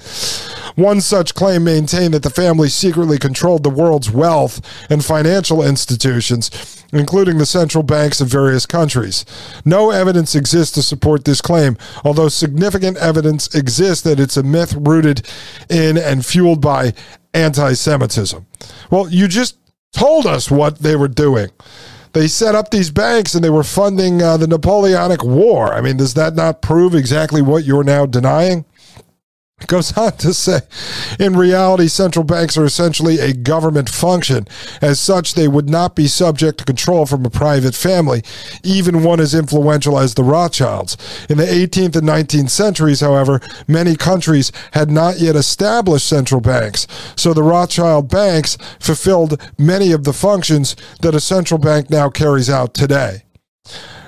One 0.75 1.01
such 1.01 1.35
claim 1.35 1.65
maintained 1.65 2.13
that 2.13 2.23
the 2.23 2.29
family 2.29 2.69
secretly 2.69 3.17
controlled 3.17 3.63
the 3.63 3.69
world's 3.69 4.09
wealth 4.09 4.61
and 4.89 5.03
financial 5.03 5.61
institutions, 5.61 6.85
including 6.93 7.37
the 7.37 7.45
central 7.45 7.83
banks 7.83 8.21
of 8.21 8.29
various 8.29 8.65
countries. 8.65 9.25
No 9.65 9.89
evidence 9.89 10.35
exists 10.35 10.73
to 10.75 10.83
support 10.83 11.25
this 11.25 11.41
claim, 11.41 11.77
although 12.05 12.29
significant 12.29 12.95
evidence 12.97 13.53
exists 13.53 14.03
that 14.03 14.19
it's 14.19 14.37
a 14.37 14.43
myth 14.43 14.73
rooted 14.73 15.27
in 15.69 15.97
and 15.97 16.25
fueled 16.25 16.61
by 16.61 16.93
anti 17.33 17.73
Semitism. 17.73 18.45
Well, 18.89 19.09
you 19.09 19.27
just 19.27 19.57
told 19.91 20.25
us 20.25 20.51
what 20.51 20.79
they 20.79 20.95
were 20.95 21.07
doing. 21.07 21.49
They 22.13 22.27
set 22.27 22.55
up 22.55 22.71
these 22.71 22.89
banks 22.89 23.35
and 23.35 23.43
they 23.43 23.49
were 23.49 23.63
funding 23.63 24.21
uh, 24.21 24.37
the 24.37 24.47
Napoleonic 24.47 25.23
War. 25.23 25.73
I 25.73 25.81
mean, 25.81 25.97
does 25.97 26.15
that 26.15 26.35
not 26.35 26.61
prove 26.61 26.95
exactly 26.95 27.41
what 27.41 27.65
you're 27.65 27.83
now 27.83 28.05
denying? 28.05 28.65
goes 29.67 29.97
on 29.97 30.13
to 30.17 30.33
say, 30.33 30.61
in 31.19 31.35
reality, 31.35 31.87
central 31.87 32.23
banks 32.23 32.57
are 32.57 32.65
essentially 32.65 33.19
a 33.19 33.33
government 33.33 33.89
function. 33.89 34.47
As 34.81 34.99
such, 34.99 35.33
they 35.33 35.47
would 35.47 35.69
not 35.69 35.95
be 35.95 36.07
subject 36.07 36.59
to 36.59 36.65
control 36.65 37.05
from 37.05 37.25
a 37.25 37.29
private 37.29 37.75
family, 37.75 38.23
even 38.63 39.03
one 39.03 39.19
as 39.19 39.33
influential 39.33 39.99
as 39.99 40.13
the 40.13 40.23
Rothschilds. 40.23 40.97
In 41.29 41.37
the 41.37 41.45
18th 41.45 41.95
and 41.95 42.07
19th 42.07 42.49
centuries, 42.49 43.01
however, 43.01 43.41
many 43.67 43.95
countries 43.95 44.51
had 44.73 44.89
not 44.89 45.19
yet 45.19 45.35
established 45.35 46.07
central 46.07 46.41
banks, 46.41 46.87
so 47.15 47.33
the 47.33 47.43
Rothschild 47.43 48.09
banks 48.09 48.57
fulfilled 48.79 49.39
many 49.57 49.91
of 49.91 50.03
the 50.03 50.13
functions 50.13 50.75
that 51.01 51.15
a 51.15 51.19
central 51.19 51.59
bank 51.59 51.89
now 51.89 52.09
carries 52.09 52.49
out 52.49 52.73
today. 52.73 53.23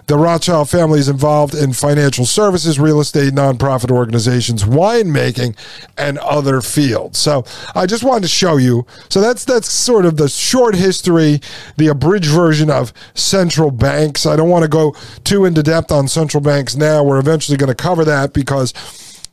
The 0.08 0.18
Rothschild 0.18 0.70
family 0.70 1.00
is 1.00 1.10
involved 1.10 1.54
in 1.54 1.74
financial 1.74 2.26
services, 2.26 2.80
real 2.80 3.00
estate, 3.00 3.34
nonprofit 3.34 3.92
organizations, 3.92 4.64
winemaking, 4.64 5.56
and 5.98 6.18
other 6.20 6.62
fields. 6.62 7.18
So 7.20 7.46
I 7.76 7.86
just 7.86 8.04
wanted 8.04 8.24
to 8.24 8.28
show 8.28 8.58
you. 8.58 8.86
So 9.10 9.22
that's 9.22 9.46
that's 9.46 9.72
sort 9.72 10.06
of 10.06 10.18
the 10.18 10.28
short 10.28 10.76
history, 10.76 11.40
the 11.78 11.88
abridged 11.88 12.30
version 12.30 12.70
of 12.70 12.94
central 13.14 13.72
banks. 13.72 14.26
I 14.26 14.36
don't 14.36 14.50
want 14.50 14.64
to 14.64 14.70
go 14.70 14.96
too 15.24 15.46
into 15.46 15.64
depth 15.64 15.92
on 15.92 16.08
central 16.08 16.42
banks 16.42 16.76
now. 16.76 17.04
We're 17.04 17.20
eventually 17.20 17.58
going 17.58 17.70
to 17.70 17.76
cover 17.76 18.04
that 18.06 18.34
because 18.34 18.74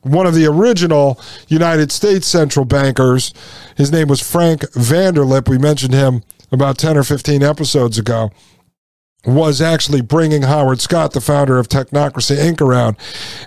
one 0.02 0.26
of 0.26 0.34
the 0.34 0.46
original 0.46 1.20
United 1.48 1.90
States 1.90 2.26
central 2.26 2.64
bankers, 2.64 3.32
his 3.76 3.90
name 3.90 4.08
was 4.08 4.20
Frank 4.20 4.62
Vanderlip. 4.72 5.48
We 5.48 5.58
mentioned 5.58 5.94
him 5.94 6.22
about 6.50 6.78
10 6.78 6.96
or 6.96 7.02
15 7.02 7.42
episodes 7.42 7.98
ago 7.98 8.30
was 9.28 9.60
actually 9.60 10.00
bringing 10.00 10.42
Howard 10.42 10.80
Scott, 10.80 11.12
the 11.12 11.20
founder 11.20 11.58
of 11.58 11.68
Technocracy 11.68 12.36
Inc., 12.36 12.60
around 12.60 12.96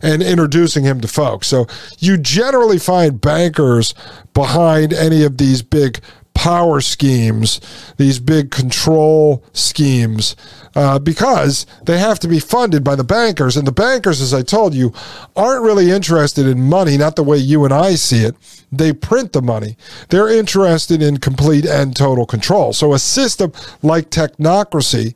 and 0.01 0.21
introducing 0.21 0.83
him 0.83 1.01
to 1.01 1.07
folks. 1.07 1.47
So 1.47 1.67
you 1.99 2.17
generally 2.17 2.79
find 2.79 3.19
bankers 3.19 3.93
behind 4.33 4.93
any 4.93 5.23
of 5.23 5.37
these 5.37 5.61
big 5.61 5.99
power 6.33 6.81
schemes, 6.81 7.59
these 7.97 8.19
big 8.19 8.51
control 8.51 9.43
schemes, 9.53 10.35
uh, 10.75 10.97
because 10.97 11.65
they 11.85 11.99
have 11.99 12.19
to 12.19 12.27
be 12.27 12.39
funded 12.39 12.83
by 12.83 12.95
the 12.95 13.03
bankers. 13.03 13.57
And 13.57 13.67
the 13.67 13.71
bankers, 13.71 14.21
as 14.21 14.33
I 14.33 14.41
told 14.41 14.73
you, 14.73 14.93
aren't 15.35 15.63
really 15.63 15.91
interested 15.91 16.47
in 16.47 16.61
money, 16.61 16.97
not 16.97 17.15
the 17.15 17.23
way 17.23 17.37
you 17.37 17.65
and 17.65 17.73
I 17.73 17.95
see 17.95 18.23
it. 18.23 18.35
They 18.71 18.93
print 18.93 19.33
the 19.33 19.41
money. 19.41 19.75
They're 20.09 20.29
interested 20.29 21.01
in 21.01 21.17
complete 21.17 21.65
and 21.65 21.95
total 21.95 22.25
control. 22.25 22.71
So 22.71 22.93
a 22.93 22.99
system 22.99 23.51
like 23.81 24.09
technocracy 24.09 25.15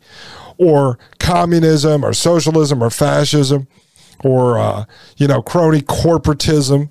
or 0.58 0.98
communism 1.20 2.04
or 2.04 2.14
socialism 2.14 2.84
or 2.84 2.90
fascism 2.90 3.68
or 4.24 4.58
uh, 4.58 4.86
you 5.18 5.28
know 5.28 5.42
crony 5.42 5.82
corporatism 5.82 6.90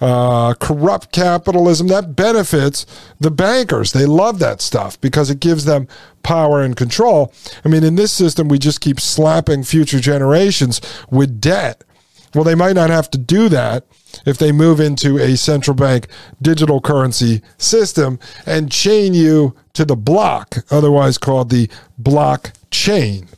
uh, 0.00 0.54
corrupt 0.54 1.12
capitalism 1.12 1.86
that 1.88 2.14
benefits 2.16 2.84
the 3.20 3.30
bankers. 3.30 3.92
They 3.92 4.06
love 4.06 4.38
that 4.40 4.60
stuff 4.60 5.00
because 5.00 5.30
it 5.30 5.40
gives 5.40 5.64
them 5.64 5.88
power 6.22 6.60
and 6.60 6.76
control. 6.76 7.32
I 7.64 7.68
mean 7.68 7.84
in 7.84 7.94
this 7.94 8.12
system 8.12 8.48
we 8.48 8.58
just 8.58 8.80
keep 8.80 9.00
slapping 9.00 9.62
future 9.62 10.00
generations 10.00 10.80
with 11.10 11.40
debt. 11.40 11.84
Well 12.34 12.44
they 12.44 12.54
might 12.54 12.74
not 12.74 12.90
have 12.90 13.10
to 13.12 13.18
do 13.18 13.48
that 13.50 13.86
if 14.26 14.38
they 14.38 14.52
move 14.52 14.80
into 14.80 15.18
a 15.18 15.36
central 15.36 15.74
bank 15.74 16.08
digital 16.42 16.80
currency 16.80 17.42
system 17.58 18.18
and 18.46 18.70
chain 18.70 19.14
you 19.14 19.54
to 19.72 19.84
the 19.84 19.96
block 19.96 20.56
otherwise 20.70 21.18
called 21.18 21.50
the 21.50 21.68
block 21.98 22.52
chain. 22.74 23.28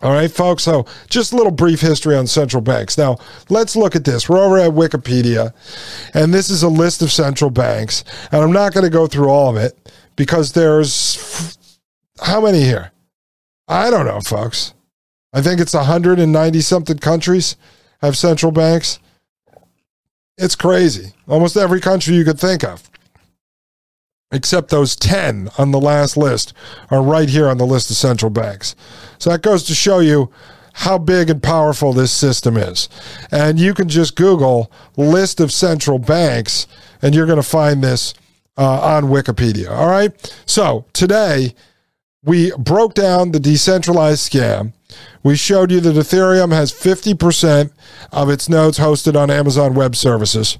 All 0.00 0.12
right, 0.12 0.30
folks. 0.30 0.62
So, 0.62 0.86
just 1.08 1.32
a 1.32 1.36
little 1.36 1.50
brief 1.50 1.80
history 1.80 2.14
on 2.14 2.28
central 2.28 2.60
banks. 2.60 2.96
Now, 2.96 3.18
let's 3.48 3.74
look 3.74 3.96
at 3.96 4.04
this. 4.04 4.28
We're 4.28 4.38
over 4.38 4.58
at 4.58 4.70
Wikipedia, 4.70 5.52
and 6.14 6.32
this 6.32 6.50
is 6.50 6.62
a 6.62 6.68
list 6.68 7.02
of 7.02 7.10
central 7.10 7.50
banks. 7.50 8.04
And 8.30 8.40
I'm 8.40 8.52
not 8.52 8.72
going 8.72 8.84
to 8.84 8.90
go 8.90 9.08
through 9.08 9.28
all 9.28 9.50
of 9.50 9.56
it 9.56 9.92
because 10.14 10.52
there's 10.52 11.58
how 12.20 12.40
many 12.40 12.62
here? 12.62 12.92
I 13.66 13.90
don't 13.90 14.06
know, 14.06 14.20
folks. 14.20 14.72
I 15.32 15.42
think 15.42 15.60
it's 15.60 15.74
190 15.74 16.60
something 16.60 16.98
countries 16.98 17.56
have 18.00 18.16
central 18.16 18.52
banks. 18.52 19.00
It's 20.38 20.54
crazy. 20.54 21.12
Almost 21.26 21.56
every 21.56 21.80
country 21.80 22.14
you 22.14 22.24
could 22.24 22.38
think 22.38 22.62
of 22.62 22.88
except 24.30 24.70
those 24.70 24.94
10 24.96 25.48
on 25.58 25.70
the 25.70 25.80
last 25.80 26.16
list 26.16 26.52
are 26.90 27.02
right 27.02 27.28
here 27.28 27.48
on 27.48 27.58
the 27.58 27.66
list 27.66 27.90
of 27.90 27.96
central 27.96 28.30
banks. 28.30 28.74
So 29.18 29.30
that 29.30 29.42
goes 29.42 29.64
to 29.64 29.74
show 29.74 30.00
you 30.00 30.30
how 30.74 30.98
big 30.98 31.30
and 31.30 31.42
powerful 31.42 31.92
this 31.92 32.12
system 32.12 32.56
is. 32.56 32.88
And 33.32 33.58
you 33.58 33.74
can 33.74 33.88
just 33.88 34.16
Google 34.16 34.70
list 34.96 35.40
of 35.40 35.52
central 35.52 35.98
banks 35.98 36.66
and 37.02 37.14
you're 37.14 37.26
going 37.26 37.36
to 37.36 37.42
find 37.42 37.82
this 37.82 38.14
uh, 38.56 38.80
on 38.80 39.04
Wikipedia. 39.04 39.70
All 39.70 39.88
right. 39.88 40.12
So 40.46 40.84
today 40.92 41.54
we 42.22 42.52
broke 42.58 42.94
down 42.94 43.32
the 43.32 43.40
decentralized 43.40 44.30
scam. 44.30 44.72
We 45.22 45.36
showed 45.36 45.70
you 45.70 45.80
that 45.80 45.96
Ethereum 45.96 46.52
has 46.52 46.72
50% 46.72 47.72
of 48.12 48.30
its 48.30 48.48
nodes 48.48 48.78
hosted 48.78 49.20
on 49.20 49.30
Amazon 49.30 49.74
Web 49.74 49.96
Services 49.96 50.58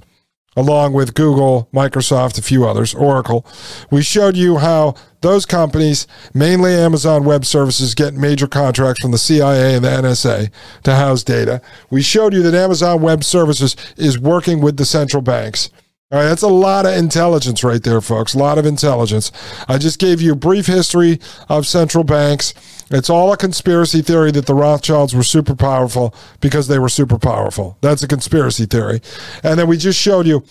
along 0.59 0.93
with 0.93 1.15
Google, 1.15 1.69
Microsoft, 1.73 2.37
a 2.37 2.43
few 2.43 2.67
others, 2.67 2.95
Oracle. 2.95 3.47
We 3.93 4.03
showed 4.03 4.37
you 4.37 4.59
how 4.59 4.97
those 5.21 5.47
companies, 5.47 6.09
mainly 6.35 6.75
Amazon 6.75 7.25
Web 7.25 7.45
Services, 7.45 7.95
get 7.95 8.15
major 8.15 8.49
contracts 8.49 9.01
from 9.01 9.13
the 9.13 9.19
CIA 9.19 9.77
and 9.77 9.85
the 9.85 9.89
NSA 9.89 10.51
to 10.83 10.97
house 10.97 11.23
data. 11.23 11.63
We 11.91 12.03
showed 12.03 12.35
you 12.35 12.43
that 12.43 12.55
Amazon 12.55 13.03
Web 13.03 13.23
Services 13.23 13.77
is 13.97 14.19
working 14.19 14.61
with 14.61 14.77
the 14.77 14.85
central 14.85 15.23
banks 15.23 15.71
All 16.11 16.19
right, 16.19 16.27
that's 16.27 16.43
a 16.43 16.49
lot 16.49 16.87
of 16.87 16.95
intelligence 16.95 17.63
right 17.63 17.83
there, 17.83 18.01
folks. 18.01 18.35
A 18.35 18.39
lot 18.39 18.57
of 18.57 18.65
intelligence. 18.65 19.31
I 19.69 19.77
just 19.77 19.99
gave 20.01 20.23
you 20.23 20.33
a 20.33 20.37
brief 20.37 20.67
history 20.67 21.21
of 21.51 21.67
central 21.67 22.03
banks. 22.03 22.55
It's 22.91 23.11
all 23.11 23.33
a 23.33 23.37
conspiracy 23.37 24.03
theory 24.03 24.31
that 24.33 24.47
the 24.47 24.55
Rothschilds 24.55 25.15
were 25.15 25.23
super 25.23 25.55
powerful 25.55 26.15
because 26.41 26.69
they 26.69 26.79
were 26.79 26.89
super 26.89 27.19
powerful. 27.19 27.77
That's 27.81 28.03
a 28.03 28.09
conspiracy 28.09 28.67
theory. 28.67 29.01
And 29.43 29.59
then 29.59 29.69
we 29.69 29.77
just 29.77 30.01
showed 30.01 30.27
you 30.27 30.45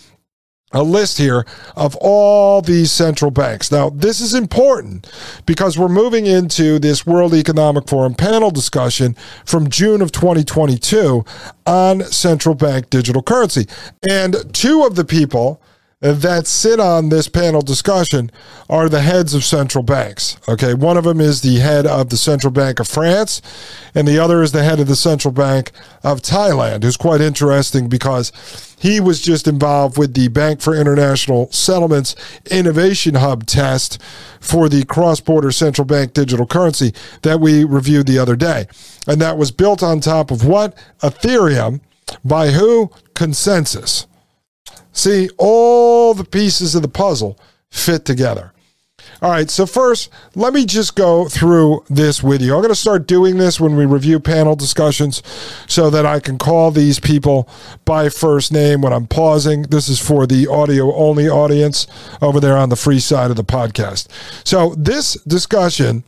a 0.74 0.84
list 0.84 1.18
here 1.18 1.46
of 1.76 1.96
all 2.02 2.62
these 2.62 2.92
central 2.92 3.32
banks. 3.32 3.72
Now, 3.72 3.90
this 3.90 4.20
is 4.20 4.34
important 4.34 5.10
because 5.46 5.78
we're 5.78 5.88
moving 5.88 6.26
into 6.26 6.78
this 6.78 7.06
World 7.06 7.34
Economic 7.34 7.88
Forum 7.88 8.14
panel 8.14 8.52
discussion 8.52 9.16
from 9.46 9.70
June 9.70 10.02
of 10.02 10.12
2022 10.12 11.24
on 11.66 12.02
central 12.04 12.54
bank 12.54 12.90
digital 12.90 13.24
currency. 13.24 13.66
And 14.10 14.54
two 14.54 14.84
of 14.84 14.96
the 14.96 15.06
people 15.06 15.62
that 16.00 16.46
sit 16.46 16.80
on 16.80 17.10
this 17.10 17.28
panel 17.28 17.62
discussion 17.62 18.30
are 18.70 18.88
the 18.88 19.02
heads 19.02 19.34
of 19.34 19.44
central 19.44 19.84
banks. 19.84 20.38
Okay, 20.48 20.76
one 20.76 20.96
of 20.96 21.06
them 21.06 21.20
is 21.20 21.42
the 21.42 21.58
head 21.58 21.88
of 21.88 22.10
the 22.10 22.18
Central 22.18 22.52
Bank 22.52 22.80
of 22.80 22.88
France, 22.88 23.42
and 23.96 24.08
the 24.08 24.20
other 24.20 24.44
is 24.44 24.52
the 24.52 24.64
head 24.64 24.80
of 24.80 24.88
the 24.88 24.96
Central 24.96 25.32
Bank 25.32 25.72
of 26.04 26.22
Thailand, 26.22 26.84
who's 26.84 26.98
quite 26.98 27.20
interesting 27.20 27.90
because 27.90 28.32
he 28.80 29.00
was 29.00 29.22
just 29.22 29.48
involved 29.48 29.98
with 29.98 30.14
the 30.14 30.28
Bank 30.28 30.62
for 30.62 30.76
International 30.76 31.52
Settlements 31.52 32.16
Innovation 32.52 33.16
Hub 33.16 33.48
test 33.48 34.00
for 34.40 34.70
the 34.70 34.86
cross 34.86 35.20
border 35.20 35.52
central 35.52 35.86
bank 35.86 36.14
digital 36.14 36.46
currency 36.46 36.94
that 37.24 37.40
we 37.40 37.64
reviewed 37.64 38.06
the 38.06 38.20
other 38.20 38.36
day. 38.36 38.68
And 39.08 39.20
that 39.20 39.38
was 39.38 39.50
built 39.50 39.82
on 39.82 40.00
top 40.00 40.30
of 40.30 40.46
what? 40.46 40.78
Ethereum. 41.02 41.82
By 42.24 42.52
who? 42.52 42.92
ConsenSys. 43.16 44.06
See, 44.98 45.30
all 45.38 46.16
the 46.16 46.24
pieces 46.24 46.74
of 46.74 46.82
the 46.82 46.88
puzzle 46.88 47.38
fit 47.70 48.04
together. 48.04 48.52
All 49.22 49.30
right, 49.30 49.48
so 49.48 49.68
first, 49.68 50.10
let 50.34 50.54
me 50.54 50.66
just 50.66 50.96
go 50.96 51.28
through 51.28 51.86
this 51.88 52.24
with 52.24 52.42
you. 52.42 52.56
I'm 52.56 52.62
going 52.62 52.74
to 52.74 52.76
start 52.76 53.06
doing 53.06 53.38
this 53.38 53.60
when 53.60 53.76
we 53.76 53.86
review 53.86 54.20
panel 54.20 54.56
discussions 54.56 55.22
so 55.68 55.92
that 55.92 56.08
I 56.08 56.20
can 56.20 56.40
call 56.40 56.72
these 56.72 57.00
people 57.00 57.48
by 57.86 58.10
first 58.10 58.52
name 58.52 58.82
when 58.82 58.92
I'm 58.92 59.06
pausing. 59.06 59.64
This 59.64 59.88
is 59.88 60.00
for 60.00 60.26
the 60.26 60.48
audio 60.48 60.92
only 60.96 61.30
audience 61.30 61.86
over 62.20 62.40
there 62.40 62.58
on 62.58 62.70
the 62.70 62.76
free 62.76 63.00
side 63.00 63.30
of 63.30 63.38
the 63.38 63.44
podcast. 63.44 64.08
So, 64.44 64.74
this 64.76 65.14
discussion 65.26 66.04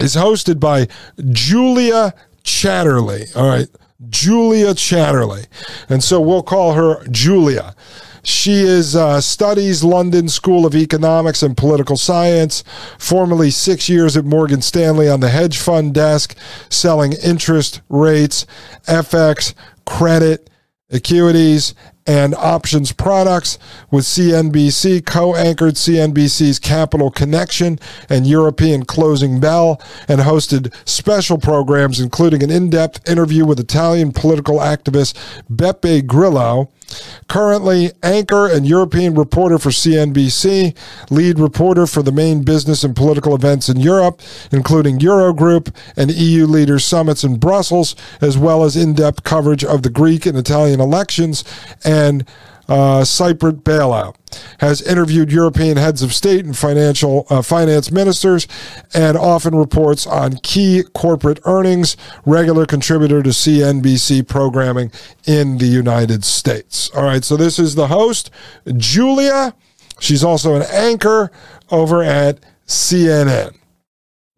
is 0.00 0.16
hosted 0.16 0.60
by 0.60 0.88
Julia 1.30 2.14
Chatterley. 2.42 3.36
All 3.36 3.48
right. 3.48 3.68
Julia 4.08 4.74
Chatterley. 4.74 5.46
And 5.88 6.02
so 6.02 6.20
we'll 6.20 6.42
call 6.42 6.74
her 6.74 7.04
Julia. 7.08 7.74
She 8.24 8.60
is 8.60 8.94
uh, 8.94 9.20
studies 9.20 9.82
London 9.82 10.28
School 10.28 10.64
of 10.64 10.76
Economics 10.76 11.42
and 11.42 11.56
Political 11.56 11.96
Science, 11.96 12.62
formerly 12.98 13.50
six 13.50 13.88
years 13.88 14.16
at 14.16 14.24
Morgan 14.24 14.62
Stanley 14.62 15.08
on 15.08 15.20
the 15.20 15.28
hedge 15.28 15.58
fund 15.58 15.92
desk, 15.92 16.36
selling 16.68 17.14
interest 17.14 17.80
rates, 17.88 18.46
FX, 18.86 19.54
credit, 19.86 20.50
equities, 20.90 21.74
and 22.06 22.34
options 22.34 22.92
products 22.92 23.58
with 23.90 24.04
CNBC, 24.04 25.04
co 25.06 25.34
anchored 25.36 25.74
CNBC's 25.74 26.58
Capital 26.58 27.10
Connection 27.10 27.78
and 28.08 28.26
European 28.26 28.84
Closing 28.84 29.40
Bell, 29.40 29.80
and 30.08 30.20
hosted 30.20 30.74
special 30.88 31.38
programs, 31.38 32.00
including 32.00 32.42
an 32.42 32.50
in 32.50 32.70
depth 32.70 33.08
interview 33.08 33.44
with 33.44 33.60
Italian 33.60 34.12
political 34.12 34.58
activist 34.58 35.14
Beppe 35.50 36.06
Grillo 36.06 36.70
Currently, 37.28 37.92
anchor 38.02 38.46
and 38.46 38.66
European 38.66 39.14
reporter 39.14 39.58
for 39.58 39.70
CNBC, 39.70 40.76
lead 41.10 41.38
reporter 41.38 41.86
for 41.86 42.02
the 42.02 42.12
main 42.12 42.42
business 42.42 42.84
and 42.84 42.94
political 42.94 43.34
events 43.34 43.68
in 43.68 43.80
Europe, 43.80 44.20
including 44.50 44.98
Eurogroup 44.98 45.74
and 45.96 46.10
EU 46.10 46.46
leaders' 46.46 46.84
summits 46.84 47.24
in 47.24 47.38
Brussels, 47.38 47.96
as 48.20 48.36
well 48.36 48.64
as 48.64 48.76
in 48.76 48.94
depth 48.94 49.24
coverage 49.24 49.64
of 49.64 49.82
the 49.82 49.90
Greek 49.90 50.26
and 50.26 50.36
Italian 50.36 50.80
elections 50.80 51.44
and 51.84 52.26
uh, 52.72 53.02
Cypriot 53.02 53.62
bailout, 53.62 54.16
has 54.60 54.80
interviewed 54.80 55.30
European 55.30 55.76
heads 55.76 56.00
of 56.02 56.14
state 56.14 56.46
and 56.46 56.56
financial 56.56 57.26
uh, 57.28 57.42
finance 57.42 57.90
ministers, 57.90 58.48
and 58.94 59.14
often 59.18 59.54
reports 59.54 60.06
on 60.06 60.38
key 60.38 60.82
corporate 60.94 61.38
earnings. 61.44 61.98
Regular 62.24 62.64
contributor 62.64 63.22
to 63.22 63.28
CNBC 63.28 64.26
programming 64.26 64.90
in 65.26 65.58
the 65.58 65.66
United 65.66 66.24
States. 66.24 66.90
All 66.96 67.04
right, 67.04 67.22
so 67.22 67.36
this 67.36 67.58
is 67.58 67.74
the 67.74 67.88
host, 67.88 68.30
Julia. 68.78 69.54
She's 70.00 70.24
also 70.24 70.54
an 70.54 70.62
anchor 70.70 71.30
over 71.70 72.02
at 72.02 72.40
CNN. 72.66 73.54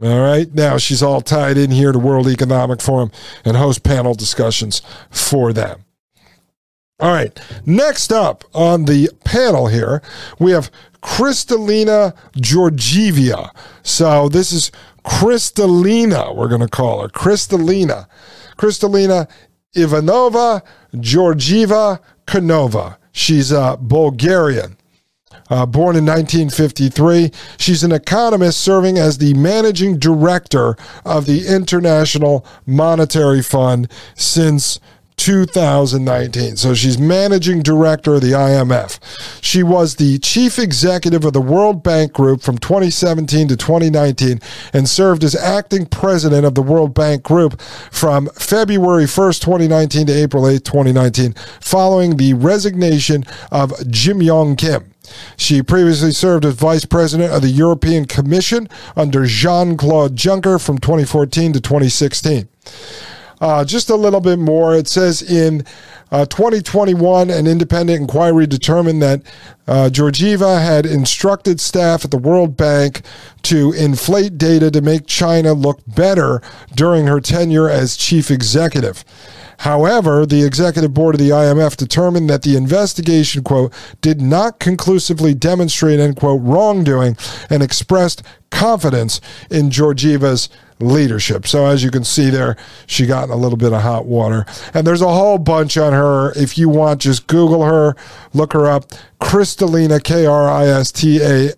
All 0.03 0.21
right. 0.21 0.53
Now 0.53 0.77
she's 0.77 1.05
all 1.05 1.21
tied 1.21 1.57
in 1.57 1.71
here 1.71 1.93
to 1.93 1.99
World 2.01 2.27
Economic 2.27 2.83
Forum 2.83 3.13
and 3.45 3.57
host 3.57 3.85
panel 3.85 4.13
discussions 4.13 4.83
for 5.09 5.53
them. 5.53 5.84
All 7.01 7.13
right. 7.13 7.39
Next 7.67 8.13
up 8.13 8.45
on 8.55 8.85
the 8.85 9.11
panel 9.25 9.67
here, 9.67 10.01
we 10.39 10.53
have 10.53 10.71
Kristalina 11.03 12.15
Georgieva. 12.37 13.51
So 13.83 14.29
this 14.29 14.53
is 14.53 14.71
Kristalina, 15.05 16.35
we're 16.35 16.49
going 16.49 16.61
to 16.61 16.69
call 16.69 17.03
her. 17.03 17.09
Kristalina. 17.09 18.07
Kristalina 18.57 19.29
Ivanova 19.75 20.63
Georgieva 20.95 22.01
Kinova. 22.27 22.97
She's 23.13 23.51
a 23.51 23.77
Bulgarian. 23.81 24.77
Uh, 25.51 25.67
born 25.67 25.95
in 25.95 26.07
1953, 26.07 27.31
she's 27.59 27.85
an 27.85 27.93
economist 27.93 28.61
serving 28.61 28.97
as 28.97 29.19
the 29.19 29.35
managing 29.35 29.99
director 29.99 30.75
of 31.05 31.27
the 31.27 31.47
International 31.47 32.47
Monetary 32.65 33.43
Fund 33.43 33.91
since 34.15 34.81
2019. 35.17 36.57
So 36.57 36.75
she's 36.75 36.99
managing 36.99 37.63
director 37.63 38.15
of 38.15 38.21
the 38.21 38.33
IMF. 38.33 38.99
She 39.43 39.63
was 39.63 39.97
the 39.97 40.19
chief 40.19 40.59
executive 40.59 41.25
of 41.25 41.33
the 41.33 41.41
World 41.41 41.83
Bank 41.83 42.13
Group 42.13 42.43
from 42.43 42.59
2017 42.59 43.49
to 43.49 43.57
2019 43.57 44.41
and 44.73 44.89
served 44.89 45.25
as 45.25 45.35
acting 45.35 45.87
president 45.87 46.45
of 46.45 46.55
the 46.55 46.63
World 46.63 46.95
Bank 46.95 47.23
Group 47.23 47.61
from 47.61 48.29
February 48.35 49.05
1st, 49.05 49.41
2019 49.41 50.07
to 50.09 50.13
April 50.13 50.49
8, 50.49 50.65
2019, 50.65 51.35
following 51.61 52.17
the 52.17 52.35
resignation 52.35 53.25
of 53.51 53.73
Jim 53.91 54.21
Yong 54.21 54.57
Kim. 54.57 54.95
She 55.37 55.63
previously 55.63 56.13
served 56.13 56.45
as 56.45 56.55
vice 56.55 56.85
president 56.85 57.33
of 57.33 57.43
the 57.43 57.51
European 57.51 58.07
Commission 58.07 58.69
under 58.97 59.27
Jean 59.27 59.77
Claude 59.77 60.17
Juncker 60.17 60.65
from 60.65 60.79
2014 60.79 61.53
to 61.53 61.61
2016. 61.61 62.49
Uh, 63.45 63.63
just 63.63 63.91
a 63.91 63.95
little 63.95 64.23
bit 64.23 64.39
more. 64.39 64.75
It 64.75 64.89
says 64.89 65.21
in 65.21 65.67
uh, 66.11 66.25
2021, 66.25 67.29
an 67.29 67.47
independent 67.47 68.01
inquiry 68.01 68.47
determined 68.47 69.03
that 69.03 69.21
uh, 69.69 69.91
Georgieva 69.93 70.65
had 70.65 70.87
instructed 70.87 71.61
staff 71.61 72.07
at 72.07 72.11
the 72.11 72.17
World 72.17 72.57
Bank 72.57 73.03
to 73.43 73.73
inflate 73.73 74.39
data 74.39 74.71
to 74.71 74.81
make 74.81 75.07
China 75.07 75.53
look 75.53 75.79
better 75.87 76.41
during 76.75 77.07
her 77.07 77.21
tenure 77.21 77.69
as 77.69 77.99
chief 77.99 78.31
executive. 78.31 79.05
However, 79.59 80.25
the 80.25 80.43
executive 80.43 80.95
board 80.95 81.15
of 81.15 81.21
the 81.21 81.29
IMF 81.29 81.77
determined 81.77 82.31
that 82.31 82.45
the 82.45 82.57
investigation, 82.57 83.45
quote, 83.45 83.75
did 84.01 84.23
not 84.23 84.59
conclusively 84.59 85.35
demonstrate, 85.35 86.01
end 86.01 86.17
quote, 86.17 86.41
wrongdoing 86.43 87.19
and 87.51 87.63
expressed 87.63 88.23
confidence 88.51 89.21
in 89.51 89.71
Georgieva's 89.71 90.49
leadership. 90.81 91.47
So 91.47 91.67
as 91.67 91.83
you 91.83 91.91
can 91.91 92.05
see 92.05 92.31
there, 92.31 92.57
she 92.87 93.07
got 93.07 93.25
in 93.25 93.31
a 93.31 93.37
little 93.37 93.59
bit 93.59 93.73
of 93.73 93.83
hot 93.83 94.07
water. 94.07 94.45
And 94.73 94.87
there's 94.87 95.03
a 95.03 95.09
whole 95.09 95.39
bunch 95.39 95.77
on 95.77 95.93
her. 95.93 96.33
If 96.33 96.59
you 96.59 96.69
want, 96.69 97.01
just 97.01 97.27
Google 97.27 97.65
her, 97.65 97.95
look 98.33 98.53
her 98.53 98.67
up. 98.67 98.87
Kristalina, 99.21 100.03
K 100.03 100.27
R 100.27 100.49
I 100.49 100.67
S 100.67 100.93
T 100.93 101.23
A 101.23 101.53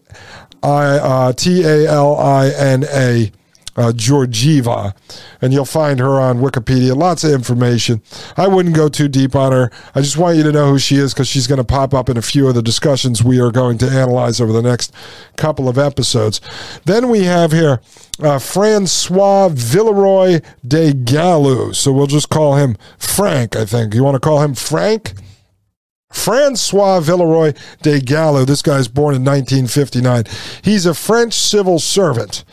I 0.62 0.84
uh, 0.98 1.32
T 1.32 1.64
A 1.64 1.88
L 1.90 2.18
I 2.18 2.48
N 2.50 2.84
A 2.92 3.32
uh, 3.76 3.92
Georgieva, 3.92 4.94
and 5.40 5.52
you'll 5.52 5.64
find 5.64 6.00
her 6.00 6.18
on 6.18 6.38
Wikipedia. 6.38 6.96
Lots 6.96 7.24
of 7.24 7.32
information. 7.32 8.02
I 8.36 8.48
wouldn't 8.48 8.74
go 8.74 8.88
too 8.88 9.08
deep 9.08 9.34
on 9.36 9.52
her. 9.52 9.70
I 9.94 10.00
just 10.00 10.16
want 10.16 10.36
you 10.36 10.42
to 10.44 10.52
know 10.52 10.70
who 10.70 10.78
she 10.78 10.96
is 10.96 11.12
because 11.12 11.28
she's 11.28 11.46
going 11.46 11.58
to 11.58 11.64
pop 11.64 11.92
up 11.94 12.08
in 12.08 12.16
a 12.16 12.22
few 12.22 12.48
of 12.48 12.54
the 12.54 12.62
discussions 12.62 13.22
we 13.22 13.40
are 13.40 13.50
going 13.50 13.78
to 13.78 13.86
analyze 13.86 14.40
over 14.40 14.52
the 14.52 14.62
next 14.62 14.94
couple 15.36 15.68
of 15.68 15.78
episodes. 15.78 16.40
Then 16.84 17.08
we 17.08 17.24
have 17.24 17.52
here 17.52 17.80
uh, 18.20 18.38
Francois 18.38 19.50
Villeroy 19.50 20.40
de 20.66 20.92
Galhau. 20.92 21.74
So 21.74 21.92
we'll 21.92 22.06
just 22.06 22.30
call 22.30 22.56
him 22.56 22.76
Frank, 22.98 23.56
I 23.56 23.64
think. 23.64 23.94
You 23.94 24.02
want 24.02 24.14
to 24.14 24.20
call 24.20 24.42
him 24.42 24.54
Frank? 24.54 25.12
Francois 26.10 27.00
Villeroy 27.00 27.52
de 27.82 28.00
Galhau. 28.00 28.46
This 28.46 28.62
guy's 28.62 28.88
born 28.88 29.14
in 29.14 29.22
1959. 29.22 30.24
He's 30.62 30.86
a 30.86 30.94
French 30.94 31.34
civil 31.34 31.78
servant 31.78 32.44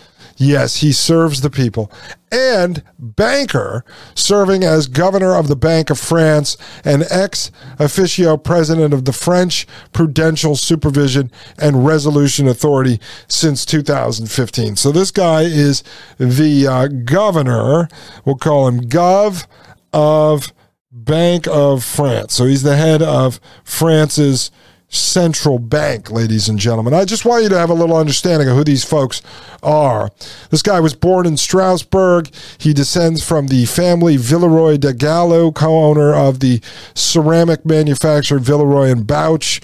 Yes, 0.44 0.78
he 0.78 0.92
serves 0.92 1.42
the 1.42 1.50
people. 1.50 1.92
And 2.32 2.84
banker, 3.00 3.86
serving 4.14 4.64
as 4.64 4.88
governor 4.88 5.36
of 5.36 5.48
the 5.48 5.56
Bank 5.56 5.90
of 5.90 6.00
France 6.00 6.58
and 6.84 7.06
ex 7.10 7.52
officio 7.80 8.36
president 8.38 8.94
of 8.94 9.06
the 9.06 9.14
French 9.14 9.66
Prudential 9.94 10.56
Supervision 10.56 11.32
and 11.58 11.86
Resolution 11.86 12.48
Authority 12.48 13.00
since 13.28 13.66
2015. 13.66 14.76
So 14.76 14.92
this 14.92 15.12
guy 15.12 15.44
is 15.44 15.84
the 16.18 16.68
uh, 16.68 16.88
governor, 16.88 17.88
we'll 18.26 18.36
call 18.36 18.68
him 18.68 18.82
Gov 18.82 19.48
of 19.94 20.52
Bank 20.92 21.48
of 21.48 21.84
France. 21.84 22.34
So 22.34 22.46
he's 22.46 22.64
the 22.64 22.76
head 22.76 23.02
of 23.02 23.40
France's 23.64 24.52
central 24.94 25.60
bank, 25.60 26.12
ladies 26.12 26.48
and 26.48 26.60
gentlemen. 26.60 26.94
I 26.94 27.06
just 27.06 27.26
want 27.26 27.44
you 27.44 27.50
to 27.50 27.58
have 27.58 27.70
a 27.70 27.74
little 27.74 27.98
understanding 27.98 28.48
of 28.48 28.56
who 28.56 28.64
these 28.64 28.84
folks 28.84 29.22
are. 29.62 30.12
This 30.52 30.62
guy 30.62 30.80
was 30.80 30.94
born 30.94 31.26
in 31.26 31.38
Strasbourg. 31.38 32.30
He 32.58 32.74
descends 32.74 33.28
from 33.28 33.48
the 33.48 33.66
family 33.66 34.18
Villeroy 34.18 34.78
de 34.78 34.94
Galhau, 34.94 35.54
co 35.54 35.84
owner 35.84 36.14
of 36.14 36.40
the 36.40 36.62
ceramic 36.94 37.66
manufacturer 37.66 38.40
Villeroy 38.40 38.90
and 38.90 39.06
Boch 39.06 39.62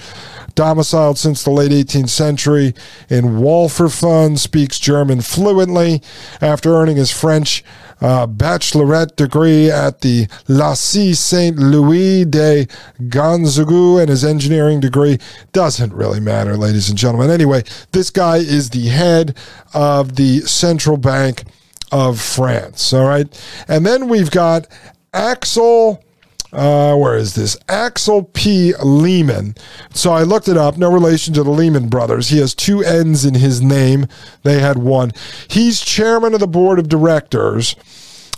domiciled 0.55 1.17
since 1.17 1.43
the 1.43 1.51
late 1.51 1.71
18th 1.71 2.09
century 2.09 2.73
in 3.07 3.25
Wallerfangen, 3.25 4.37
speaks 4.37 4.77
German 4.77 5.21
fluently. 5.21 6.01
After 6.41 6.75
earning 6.75 6.97
his 6.97 7.11
French 7.11 7.63
uh, 8.01 8.27
bachelorette 8.27 9.15
degree 9.15 9.69
at 9.69 10.01
the 10.01 10.25
Lycée 10.47 11.15
Saint 11.15 11.57
Louis 11.57 12.25
de 12.25 12.67
Gonzague 13.09 13.99
and 13.99 14.09
his 14.09 14.23
engineering 14.23 14.79
degree 14.79 15.17
doesn't 15.51 15.93
really 15.93 16.19
matter, 16.19 16.55
ladies 16.57 16.89
and 16.89 16.97
gentlemen. 16.97 17.29
Anyway, 17.29 17.63
this 17.91 18.09
guy 18.09 18.38
is 18.38 18.69
the 18.69 18.88
head 18.88 19.35
of 19.73 20.15
the 20.15 20.39
central 20.41 20.97
bank 20.97 21.43
of 21.91 22.19
France. 22.19 22.93
All 22.93 23.05
right. 23.07 23.27
And 23.67 23.85
then 23.85 24.07
we've 24.07 24.31
got 24.31 24.67
Axel 25.13 26.03
uh, 26.51 26.95
where 26.95 27.15
is 27.15 27.35
this? 27.35 27.57
Axel 27.67 28.23
P. 28.23 28.73
Lehmann. 28.83 29.55
So 29.93 30.12
I 30.12 30.23
looked 30.23 30.47
it 30.47 30.57
up. 30.57 30.77
No 30.77 30.91
relation 30.91 31.33
to 31.35 31.43
the 31.43 31.51
Lehman 31.51 31.89
brothers. 31.89 32.29
He 32.29 32.39
has 32.39 32.55
two 32.55 32.83
N's 32.83 33.25
in 33.25 33.35
his 33.35 33.62
name. 33.62 34.07
They 34.43 34.59
had 34.59 34.77
one. 34.77 35.12
He's 35.47 35.81
chairman 35.81 36.33
of 36.33 36.39
the 36.39 36.47
board 36.47 36.79
of 36.79 36.89
directors 36.89 37.75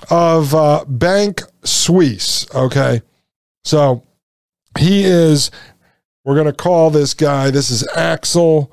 of 0.10 0.54
uh, 0.54 0.84
Bank 0.88 1.41
Suisse. 1.63 2.47
Okay. 2.54 3.02
So 3.63 4.04
he 4.78 5.04
is, 5.04 5.52
we're 6.26 6.36
going 6.36 6.47
to 6.47 6.54
call 6.54 6.89
this 6.89 7.13
guy, 7.13 7.50
this 7.50 7.69
is 7.69 7.88
Axel 7.95 8.71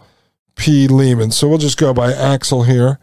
P. 0.56 0.88
Lehmann. 0.88 1.30
So 1.30 1.48
we'll 1.48 1.58
just 1.58 1.78
go 1.78 1.94
by 1.94 2.12
Axel 2.12 2.64
here 2.64 2.98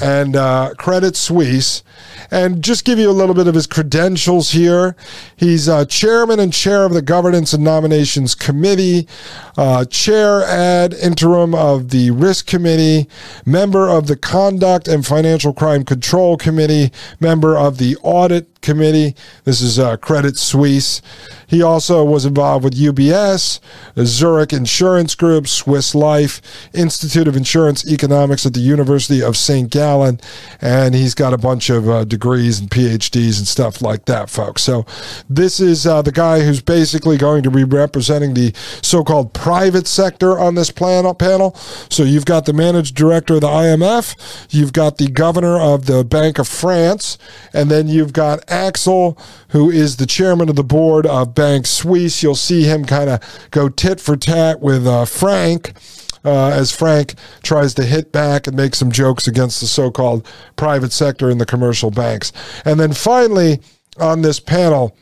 and 0.00 0.36
uh, 0.36 0.74
Credit 0.76 1.16
Suisse. 1.16 1.82
And 2.30 2.62
just 2.62 2.84
give 2.84 2.98
you 2.98 3.10
a 3.10 3.12
little 3.12 3.34
bit 3.34 3.46
of 3.46 3.54
his 3.54 3.66
credentials 3.66 4.50
here. 4.50 4.94
He's 5.36 5.68
uh, 5.68 5.84
chairman 5.86 6.38
and 6.38 6.52
chair 6.52 6.84
of 6.84 6.92
the 6.92 7.02
Governance 7.02 7.52
and 7.52 7.64
Nominations 7.64 8.34
Committee, 8.34 9.08
uh, 9.56 9.84
chair 9.86 10.44
ad 10.44 10.94
interim 10.94 11.54
of 11.54 11.90
the 11.90 12.10
Risk 12.12 12.46
Committee, 12.46 13.08
member 13.44 13.88
of 13.88 14.06
the 14.06 14.16
Conduct 14.16 14.86
and 14.86 15.04
Financial 15.04 15.52
Crime 15.52 15.84
Control 15.84 16.36
Committee, 16.36 16.92
member 17.18 17.58
of 17.58 17.78
the 17.78 17.96
Audit 18.02 18.59
Committee. 18.60 19.14
This 19.44 19.60
is 19.60 19.78
uh, 19.78 19.96
Credit 19.96 20.36
Suisse. 20.36 21.02
He 21.50 21.62
also 21.62 22.04
was 22.04 22.24
involved 22.24 22.62
with 22.62 22.78
UBS, 22.78 23.58
Zurich 23.98 24.52
Insurance 24.52 25.16
Group, 25.16 25.48
Swiss 25.48 25.96
Life, 25.96 26.40
Institute 26.72 27.26
of 27.26 27.34
Insurance 27.34 27.84
Economics 27.90 28.46
at 28.46 28.54
the 28.54 28.60
University 28.60 29.20
of 29.20 29.36
St. 29.36 29.68
Gallen, 29.68 30.20
and 30.60 30.94
he's 30.94 31.14
got 31.14 31.32
a 31.32 31.38
bunch 31.38 31.68
of 31.68 31.88
uh, 31.88 32.04
degrees 32.04 32.60
and 32.60 32.70
PhDs 32.70 33.38
and 33.38 33.48
stuff 33.48 33.82
like 33.82 34.04
that, 34.04 34.30
folks. 34.30 34.62
So 34.62 34.86
this 35.28 35.58
is 35.58 35.88
uh, 35.88 36.02
the 36.02 36.12
guy 36.12 36.40
who's 36.40 36.60
basically 36.60 37.16
going 37.16 37.42
to 37.42 37.50
be 37.50 37.64
representing 37.64 38.34
the 38.34 38.52
so-called 38.80 39.34
private 39.34 39.88
sector 39.88 40.38
on 40.38 40.54
this 40.54 40.70
plan- 40.70 41.12
panel. 41.16 41.54
So 41.88 42.04
you've 42.04 42.26
got 42.26 42.46
the 42.46 42.52
managed 42.52 42.94
director 42.94 43.34
of 43.34 43.40
the 43.40 43.48
IMF, 43.48 44.46
you've 44.50 44.72
got 44.72 44.98
the 44.98 45.08
governor 45.08 45.58
of 45.58 45.86
the 45.86 46.04
Bank 46.04 46.38
of 46.38 46.46
France, 46.46 47.18
and 47.52 47.70
then 47.70 47.88
you've 47.88 48.12
got 48.12 48.40
Axel, 48.50 49.16
who 49.50 49.70
is 49.70 49.96
the 49.96 50.06
chairman 50.06 50.48
of 50.48 50.56
the 50.56 50.64
board 50.64 51.06
of 51.06 51.34
Bank 51.34 51.66
Suisse. 51.66 52.22
You'll 52.22 52.34
see 52.34 52.64
him 52.64 52.84
kind 52.84 53.08
of 53.08 53.48
go 53.50 53.68
tit 53.68 54.00
for 54.00 54.16
tat 54.16 54.60
with 54.60 54.86
uh, 54.86 55.04
Frank. 55.04 55.74
Uh, 56.22 56.48
as 56.48 56.70
Frank 56.70 57.14
tries 57.42 57.72
to 57.72 57.82
hit 57.82 58.12
back 58.12 58.46
and 58.46 58.54
make 58.54 58.74
some 58.74 58.92
jokes 58.92 59.26
against 59.26 59.62
the 59.62 59.66
so 59.66 59.90
called 59.90 60.26
private 60.54 60.92
sector 60.92 61.30
and 61.30 61.40
the 61.40 61.46
commercial 61.46 61.90
banks. 61.90 62.30
And 62.66 62.78
then 62.78 62.92
finally, 62.92 63.60
on 63.98 64.20
this 64.20 64.38
panel, 64.38 64.94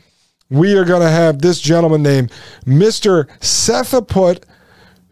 we 0.49 0.77
are 0.77 0.85
going 0.85 1.01
to 1.01 1.09
have 1.09 1.41
this 1.41 1.59
gentleman 1.59 2.03
named 2.03 2.31
Mr. 2.65 3.27
Sethaput 3.39 4.45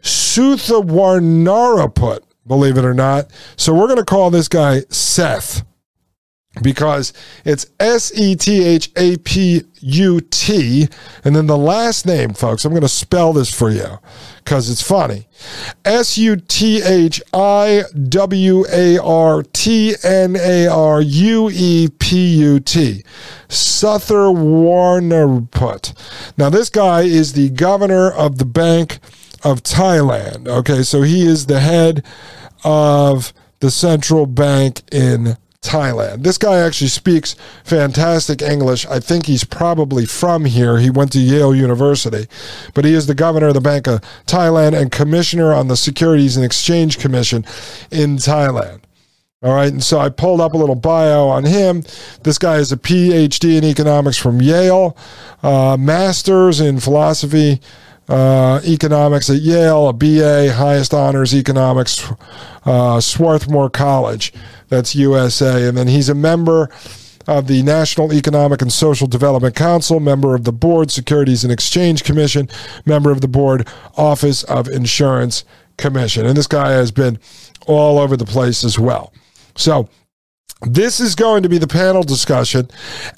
Suthiwartnarueput, 0.02 2.20
believe 2.46 2.78
it 2.78 2.84
or 2.84 2.94
not. 2.94 3.32
So 3.56 3.74
we're 3.74 3.88
going 3.88 3.98
to 3.98 4.04
call 4.04 4.30
this 4.30 4.46
guy 4.48 4.82
Seth 4.88 5.64
because 6.62 7.12
it's 7.44 7.66
S 7.80 8.12
E 8.18 8.36
T 8.36 8.64
H 8.64 8.90
A 8.96 9.16
P 9.18 9.62
U 9.80 10.20
T. 10.20 10.88
And 11.24 11.34
then 11.34 11.46
the 11.46 11.58
last 11.58 12.06
name, 12.06 12.34
folks, 12.34 12.64
I'm 12.64 12.72
going 12.72 12.82
to 12.82 12.88
spell 12.88 13.32
this 13.32 13.52
for 13.52 13.70
you 13.70 13.98
because 14.44 14.70
it's 14.70 14.82
funny 14.82 15.28
S 15.84 16.18
U 16.18 16.36
T 16.36 16.82
H 16.82 17.22
I 17.32 17.82
W 18.08 18.64
A 18.72 18.98
R 18.98 19.42
T 19.42 19.94
N 20.02 20.36
A 20.36 20.66
R 20.66 21.00
U 21.00 21.50
E 21.52 21.88
P 21.98 22.34
U 22.38 22.60
T. 22.60 23.02
Suther 23.48 24.26
Warnerput. 24.26 25.94
Now, 26.36 26.50
this 26.50 26.68
guy 26.68 27.02
is 27.02 27.32
the 27.32 27.50
governor 27.50 28.10
of 28.10 28.38
the 28.38 28.44
Bank 28.44 28.98
of 29.42 29.62
Thailand. 29.62 30.48
Okay, 30.48 30.82
so 30.82 31.02
he 31.02 31.26
is 31.26 31.46
the 31.46 31.60
head 31.60 32.04
of 32.64 33.32
the 33.60 33.70
central 33.70 34.26
bank 34.26 34.82
in 34.92 35.36
Thailand. 35.62 36.22
This 36.22 36.38
guy 36.38 36.58
actually 36.58 36.88
speaks 36.88 37.34
fantastic 37.64 38.42
English. 38.42 38.86
I 38.86 39.00
think 39.00 39.26
he's 39.26 39.44
probably 39.44 40.06
from 40.06 40.44
here. 40.44 40.78
He 40.78 40.88
went 40.88 41.12
to 41.12 41.18
Yale 41.18 41.54
University, 41.54 42.26
but 42.74 42.84
he 42.84 42.94
is 42.94 43.06
the 43.06 43.14
governor 43.14 43.48
of 43.48 43.54
the 43.54 43.60
Bank 43.60 43.88
of 43.88 44.00
Thailand 44.26 44.80
and 44.80 44.92
commissioner 44.92 45.52
on 45.52 45.68
the 45.68 45.76
Securities 45.76 46.36
and 46.36 46.44
Exchange 46.44 46.98
Commission 46.98 47.44
in 47.90 48.16
Thailand. 48.16 48.82
All 49.40 49.54
right, 49.54 49.70
and 49.70 49.82
so 49.82 49.98
I 50.00 50.08
pulled 50.08 50.40
up 50.40 50.54
a 50.54 50.56
little 50.56 50.74
bio 50.74 51.28
on 51.28 51.44
him. 51.44 51.84
This 52.24 52.38
guy 52.38 52.56
is 52.56 52.72
a 52.72 52.76
PhD 52.76 53.56
in 53.58 53.64
economics 53.64 54.16
from 54.16 54.40
Yale, 54.40 54.96
uh, 55.44 55.76
master's 55.78 56.60
in 56.60 56.80
philosophy 56.80 57.60
uh, 58.08 58.60
economics 58.64 59.28
at 59.28 59.40
Yale, 59.40 59.88
a 59.88 59.92
BA, 59.92 60.52
highest 60.52 60.94
honors 60.94 61.34
economics, 61.34 62.10
uh, 62.64 63.00
Swarthmore 63.00 63.70
College. 63.70 64.32
That's 64.68 64.94
USA. 64.94 65.68
And 65.68 65.76
then 65.76 65.88
he's 65.88 66.08
a 66.08 66.14
member 66.14 66.70
of 67.26 67.46
the 67.46 67.62
National 67.62 68.12
Economic 68.12 68.62
and 68.62 68.72
Social 68.72 69.06
Development 69.06 69.54
Council, 69.54 70.00
member 70.00 70.34
of 70.34 70.44
the 70.44 70.52
Board 70.52 70.90
Securities 70.90 71.44
and 71.44 71.52
Exchange 71.52 72.02
Commission, 72.02 72.48
member 72.86 73.10
of 73.10 73.20
the 73.20 73.28
Board 73.28 73.68
Office 73.96 74.44
of 74.44 74.66
Insurance 74.66 75.44
Commission. 75.76 76.24
And 76.24 76.36
this 76.36 76.46
guy 76.46 76.72
has 76.72 76.90
been 76.90 77.18
all 77.66 77.98
over 77.98 78.16
the 78.16 78.24
place 78.24 78.64
as 78.64 78.78
well. 78.78 79.12
So, 79.56 79.88
this 80.62 80.98
is 80.98 81.14
going 81.14 81.44
to 81.44 81.48
be 81.48 81.58
the 81.58 81.68
panel 81.68 82.02
discussion 82.02 82.68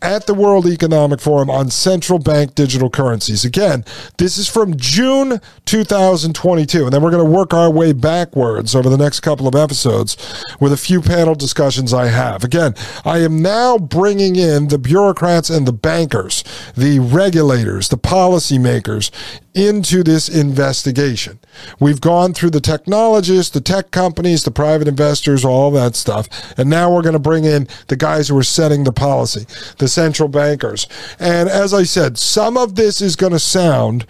at 0.02 0.26
the 0.26 0.34
World 0.34 0.66
Economic 0.66 1.20
Forum 1.20 1.48
on 1.48 1.70
central 1.70 2.18
bank 2.18 2.54
digital 2.54 2.90
currencies. 2.90 3.46
Again, 3.46 3.84
this 4.18 4.36
is 4.36 4.46
from 4.46 4.76
June 4.76 5.40
2022, 5.64 6.84
and 6.84 6.92
then 6.92 7.00
we're 7.02 7.10
going 7.10 7.24
to 7.24 7.30
work 7.30 7.54
our 7.54 7.70
way 7.70 7.94
backwards 7.94 8.74
over 8.74 8.90
the 8.90 8.98
next 8.98 9.20
couple 9.20 9.48
of 9.48 9.54
episodes 9.54 10.18
with 10.60 10.72
a 10.72 10.76
few 10.76 11.00
panel 11.00 11.34
discussions 11.34 11.94
I 11.94 12.08
have. 12.08 12.44
Again, 12.44 12.74
I 13.06 13.18
am 13.18 13.40
now 13.40 13.78
bringing 13.78 14.36
in 14.36 14.68
the 14.68 14.78
bureaucrats 14.78 15.48
and 15.48 15.66
the 15.66 15.72
bankers, 15.72 16.44
the 16.76 16.98
regulators, 16.98 17.88
the 17.88 17.96
policymakers 17.96 19.10
into 19.54 20.02
this 20.02 20.28
investigation. 20.28 21.40
We've 21.80 22.00
gone 22.00 22.34
through 22.34 22.50
the 22.50 22.60
technologists, 22.60 23.52
the 23.52 23.60
tech 23.60 23.90
companies, 23.90 24.44
the 24.44 24.50
private 24.50 24.88
investors, 24.88 25.44
all 25.44 25.70
that 25.72 25.96
stuff. 25.96 26.28
And 26.58 26.70
now 26.70 26.92
we're 26.92 27.02
going 27.02 27.14
to 27.14 27.18
bring 27.18 27.44
in 27.44 27.68
the 27.88 27.96
guys 27.96 28.28
who 28.28 28.38
are 28.38 28.42
setting 28.42 28.84
the 28.84 28.92
policy, 28.92 29.46
the 29.78 29.88
central 29.88 30.28
bankers. 30.28 30.86
And 31.18 31.48
as 31.48 31.74
I 31.74 31.82
said, 31.82 32.18
some 32.18 32.56
of 32.56 32.76
this 32.76 33.00
is 33.00 33.16
going 33.16 33.32
to 33.32 33.40
sound 33.40 34.06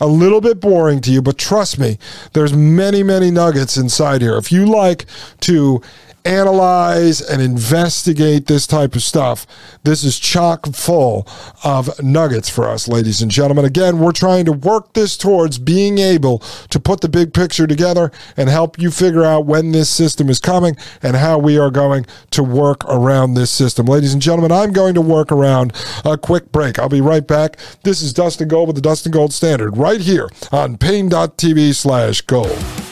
a 0.00 0.06
little 0.06 0.40
bit 0.40 0.60
boring 0.60 1.00
to 1.02 1.12
you, 1.12 1.22
but 1.22 1.38
trust 1.38 1.78
me, 1.78 1.98
there's 2.32 2.52
many, 2.52 3.02
many 3.02 3.30
nuggets 3.30 3.76
inside 3.76 4.20
here. 4.20 4.36
If 4.36 4.50
you 4.50 4.66
like 4.66 5.06
to 5.40 5.80
analyze 6.24 7.20
and 7.20 7.42
investigate 7.42 8.46
this 8.46 8.66
type 8.66 8.94
of 8.94 9.02
stuff, 9.02 9.46
this 9.84 10.04
is 10.04 10.18
chock 10.18 10.66
full 10.74 11.26
of 11.64 12.02
nuggets 12.02 12.48
for 12.48 12.68
us, 12.68 12.88
ladies 12.88 13.22
and 13.22 13.30
gentlemen. 13.30 13.64
Again, 13.64 13.98
we're 13.98 14.12
trying 14.12 14.44
to 14.44 14.52
work 14.52 14.92
this 14.92 15.16
towards 15.16 15.58
being 15.58 15.98
able 15.98 16.38
to 16.70 16.80
put 16.80 17.00
the 17.00 17.08
big 17.08 17.34
picture 17.34 17.66
together 17.66 18.10
and 18.36 18.48
help 18.48 18.78
you 18.78 18.90
figure 18.90 19.24
out 19.24 19.46
when 19.46 19.72
this 19.72 19.90
system 19.90 20.28
is 20.28 20.38
coming 20.38 20.76
and 21.02 21.16
how 21.16 21.38
we 21.38 21.58
are 21.58 21.70
going 21.70 22.06
to 22.30 22.42
work 22.42 22.84
around 22.84 23.34
this 23.34 23.50
system. 23.50 23.86
Ladies 23.86 24.12
and 24.12 24.22
gentlemen, 24.22 24.52
I'm 24.52 24.72
going 24.72 24.94
to 24.94 25.00
work 25.00 25.32
around 25.32 25.72
a 26.04 26.16
quick 26.16 26.52
break. 26.52 26.78
I'll 26.78 26.88
be 26.88 27.00
right 27.00 27.26
back. 27.26 27.56
This 27.82 28.02
is 28.02 28.12
Dustin 28.12 28.48
Gold 28.48 28.68
with 28.68 28.76
the 28.76 28.82
Dustin 28.82 29.12
Gold 29.12 29.32
Standard 29.32 29.76
right 29.76 30.00
here 30.00 30.28
on 30.50 30.78
Paine.tv 30.78 31.74
slash 31.74 32.20
gold. 32.22 32.91